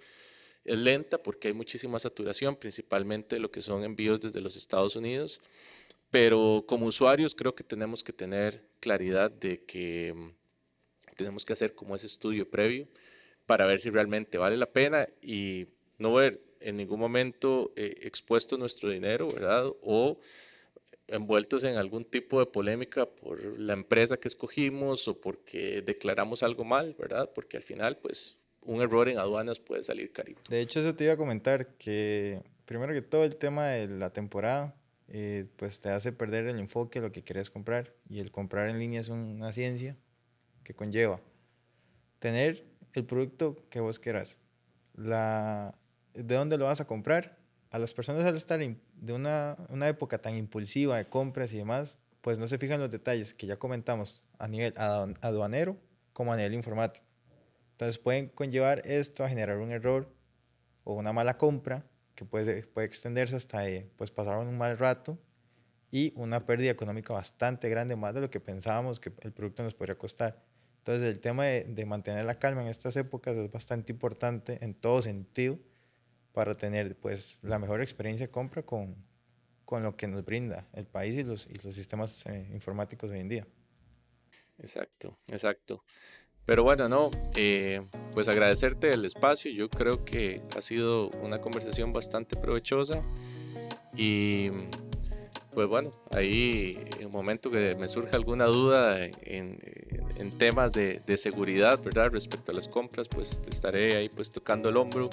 es 0.65 0.79
lenta 0.79 1.23
porque 1.23 1.49
hay 1.49 1.55
muchísima 1.55 1.99
saturación, 1.99 2.57
principalmente 2.57 3.39
lo 3.39 3.51
que 3.51 3.61
son 3.61 3.83
envíos 3.83 4.21
desde 4.21 4.41
los 4.41 4.57
Estados 4.57 4.97
Unidos. 4.97 5.41
Pero 6.11 6.65
como 6.69 6.87
usuarios 6.87 7.35
creo 7.35 7.55
que 7.55 7.65
tenemos 7.65 8.05
que 8.05 8.13
tener 8.13 8.63
claridad 8.79 9.33
de 9.33 9.65
que 9.65 10.13
mm, 10.15 10.31
tenemos 11.17 11.45
que 11.45 11.55
hacer 11.55 11.75
como 11.75 11.97
ese 11.97 12.07
estudio 12.07 12.49
previo 12.49 12.87
para 13.47 13.67
ver 13.67 13.81
si 13.81 13.91
realmente 13.91 14.39
vale 14.39 14.57
la 14.57 14.71
pena 14.71 15.09
y 15.21 15.67
no 15.99 16.13
ver 16.15 16.41
en 16.65 16.77
ningún 16.77 16.99
momento 16.99 17.73
eh, 17.77 17.95
expuesto 18.03 18.57
nuestro 18.57 18.91
dinero, 18.91 19.29
¿verdad? 19.31 19.67
O 19.83 20.19
envueltos 21.07 21.65
en 21.65 21.77
algún 21.77 22.05
tipo 22.05 22.41
de 22.41 22.47
polémica 22.47 23.07
por 23.07 23.59
la 23.59 23.75
empresa 23.75 24.17
que 24.17 24.29
escogimos 24.29 25.07
o 25.07 25.21
porque 25.21 25.83
declaramos 25.83 26.43
algo 26.43 26.65
mal, 26.65 26.97
¿verdad? 26.99 27.31
Porque 27.35 27.59
al 27.59 27.63
final, 27.63 27.99
pues, 27.99 28.39
un 28.63 28.81
error 28.81 29.09
en 29.09 29.19
aduanas 29.19 29.61
puede 29.61 29.83
salir 29.83 30.11
carito. 30.13 30.41
De 30.49 30.63
hecho, 30.63 30.81
eso 30.81 30.95
te 30.97 31.05
iba 31.05 31.13
a 31.13 31.17
comentar, 31.19 31.77
que 31.77 32.43
primero 32.65 32.95
que 32.95 33.03
todo 33.03 33.25
el 33.25 33.37
tema 33.37 33.69
de 33.69 33.87
la 33.89 34.13
temporada, 34.13 34.75
eh, 35.09 35.45
pues 35.57 35.81
te 35.81 35.91
hace 35.91 36.13
perder 36.13 36.47
el 36.47 36.59
enfoque 36.59 37.03
lo 37.03 37.13
que 37.13 37.23
quieres 37.23 37.51
comprar. 37.51 37.93
Y 38.09 38.21
el 38.21 38.31
comprar 38.31 38.71
en 38.71 38.79
línea 38.79 39.01
es 39.01 39.11
una 39.11 39.53
ciencia 39.53 39.99
que 40.63 40.75
conlleva 40.75 41.21
tener 42.21 42.65
el 42.95 43.05
producto 43.05 43.63
que 43.69 43.81
vos 43.81 43.99
quieras. 43.99 44.39
La, 44.95 45.77
de 46.15 46.35
dónde 46.35 46.59
lo 46.59 46.65
vas 46.65 46.81
a 46.81 46.87
comprar. 46.87 47.39
A 47.71 47.79
las 47.79 47.93
personas 47.93 48.25
al 48.25 48.37
estar 48.37 48.61
de 48.61 49.13
una, 49.13 49.57
una 49.69 49.89
época 49.89 50.19
tan 50.19 50.37
impulsiva 50.37 50.97
de 50.97 51.09
compras 51.09 51.53
y 51.53 51.59
demás, 51.59 51.99
pues 52.21 52.39
no 52.39 52.47
se 52.47 52.57
fijan 52.57 52.81
los 52.81 52.91
detalles 52.91 53.35
que 53.35 53.47
ya 53.47 53.57
comentamos 53.57 54.23
a 54.39 54.49
nivel 54.49 54.73
aduanero 54.77 55.77
como 56.13 56.33
a 56.33 56.37
nivel 56.37 56.55
informático. 56.55 57.05
Entonces 57.73 57.99
pueden 57.99 58.29
conllevar 58.29 58.81
esto 58.85 59.25
a 59.25 59.29
generar 59.29 59.59
un 59.59 59.73
error 59.73 60.09
o 60.85 60.95
una 60.95 61.13
mala 61.13 61.37
compra 61.37 61.85
que 62.15 62.25
puede, 62.25 62.63
puede 62.63 62.87
extenderse 62.87 63.35
hasta 63.35 63.69
eh, 63.69 63.91
pues 63.97 64.13
pasar 64.13 64.39
un 64.39 64.57
mal 64.57 64.79
rato 64.79 65.19
y 65.91 66.13
una 66.17 66.47
pérdida 66.47 66.71
económica 66.71 67.13
bastante 67.13 67.69
grande, 67.69 67.97
más 67.97 68.15
de 68.15 68.21
lo 68.21 68.31
que 68.31 68.41
pensábamos 68.41 69.01
que 69.01 69.13
el 69.21 69.33
producto 69.33 69.65
nos 69.65 69.75
podría 69.75 69.99
costar. 69.99 70.41
Entonces 70.79 71.03
el 71.05 71.19
tema 71.19 71.45
de, 71.47 71.65
de 71.65 71.87
mantener 71.87 72.25
la 72.25 72.37
calma 72.37 72.63
en 72.63 72.69
estas 72.69 72.97
épocas 72.97 73.37
es 73.37 73.51
bastante 73.51 73.93
importante 73.93 74.59
en 74.65 74.75
todo 74.75 75.03
sentido 75.03 75.59
para 76.35 76.55
tener 76.57 76.97
pues 76.97 77.39
la 77.43 77.59
mejor 77.59 77.81
experiencia 77.81 78.27
de 78.27 78.31
compra 78.31 78.63
con, 78.63 78.97
con 79.65 79.83
lo 79.83 79.97
que 79.97 80.09
nos 80.09 80.25
brinda 80.25 80.69
el 80.75 80.87
país 80.87 81.17
y 81.17 81.23
los, 81.23 81.47
y 81.47 81.55
los 81.65 81.75
sistemas 81.75 82.27
eh, 82.27 82.51
informáticos 82.53 83.11
hoy 83.11 83.21
en 83.21 83.29
día. 83.29 83.47
Exacto, 84.59 85.17
exacto. 85.29 85.85
Pero 86.45 86.63
bueno, 86.63 86.89
no, 86.89 87.11
eh, 87.37 87.81
pues 88.13 88.29
agradecerte 88.29 88.93
el 88.93 89.05
espacio. 89.05 89.51
Yo 89.51 89.71
creo 89.71 90.05
que 90.05 90.43
ha 90.57 90.61
sido 90.61 91.09
una 91.23 91.41
conversación 91.41 91.91
bastante 91.91 92.37
provechosa 92.37 93.03
y 93.97 94.51
pues 95.53 95.69
bueno, 95.69 95.91
ahí 96.11 96.73
en 96.99 97.07
un 97.07 97.13
momento 97.13 97.51
que 97.51 97.75
me 97.79 97.87
surja 97.87 98.17
alguna 98.17 98.47
duda 98.47 99.07
en, 99.07 99.59
en 100.17 100.31
temas 100.31 100.73
de, 100.73 101.01
de, 101.07 101.17
seguridad, 101.17 101.83
¿verdad? 101.83 102.11
Respecto 102.11 102.53
a 102.53 102.55
las 102.55 102.69
compras, 102.69 103.09
pues 103.09 103.41
te 103.43 103.51
estaré 103.51 103.97
ahí 103.97 104.09
pues 104.09 104.31
tocando 104.31 104.69
el 104.69 104.77
hombro. 104.77 105.11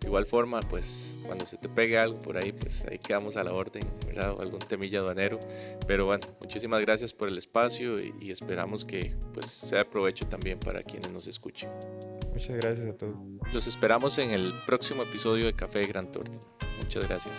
De 0.00 0.08
igual 0.08 0.26
forma, 0.26 0.60
pues 0.60 1.16
cuando 1.24 1.46
se 1.46 1.56
te 1.56 1.68
pegue 1.68 1.98
algo 1.98 2.20
por 2.20 2.36
ahí, 2.36 2.52
pues 2.52 2.84
ahí 2.86 2.98
quedamos 2.98 3.36
a 3.36 3.42
la 3.42 3.52
orden, 3.52 3.82
¿verdad? 4.06 4.32
O 4.32 4.42
algún 4.42 4.58
temilla 4.58 4.98
aduanero. 4.98 5.38
Pero 5.86 6.06
bueno, 6.06 6.26
muchísimas 6.40 6.80
gracias 6.80 7.12
por 7.12 7.28
el 7.28 7.38
espacio 7.38 7.98
y, 7.98 8.14
y 8.20 8.30
esperamos 8.30 8.84
que 8.84 9.14
pues 9.32 9.46
sea 9.46 9.78
de 9.78 9.84
provecho 9.84 10.26
también 10.26 10.58
para 10.58 10.80
quienes 10.80 11.10
nos 11.10 11.26
escuchen. 11.26 11.70
Muchas 12.32 12.56
gracias 12.56 12.88
a 12.88 12.96
todos. 12.96 13.14
Los 13.52 13.66
esperamos 13.66 14.18
en 14.18 14.30
el 14.30 14.52
próximo 14.66 15.04
episodio 15.04 15.46
de 15.46 15.54
Café 15.54 15.78
de 15.78 15.86
Gran 15.86 16.10
Torto. 16.10 16.40
Muchas 16.80 17.06
gracias. 17.06 17.38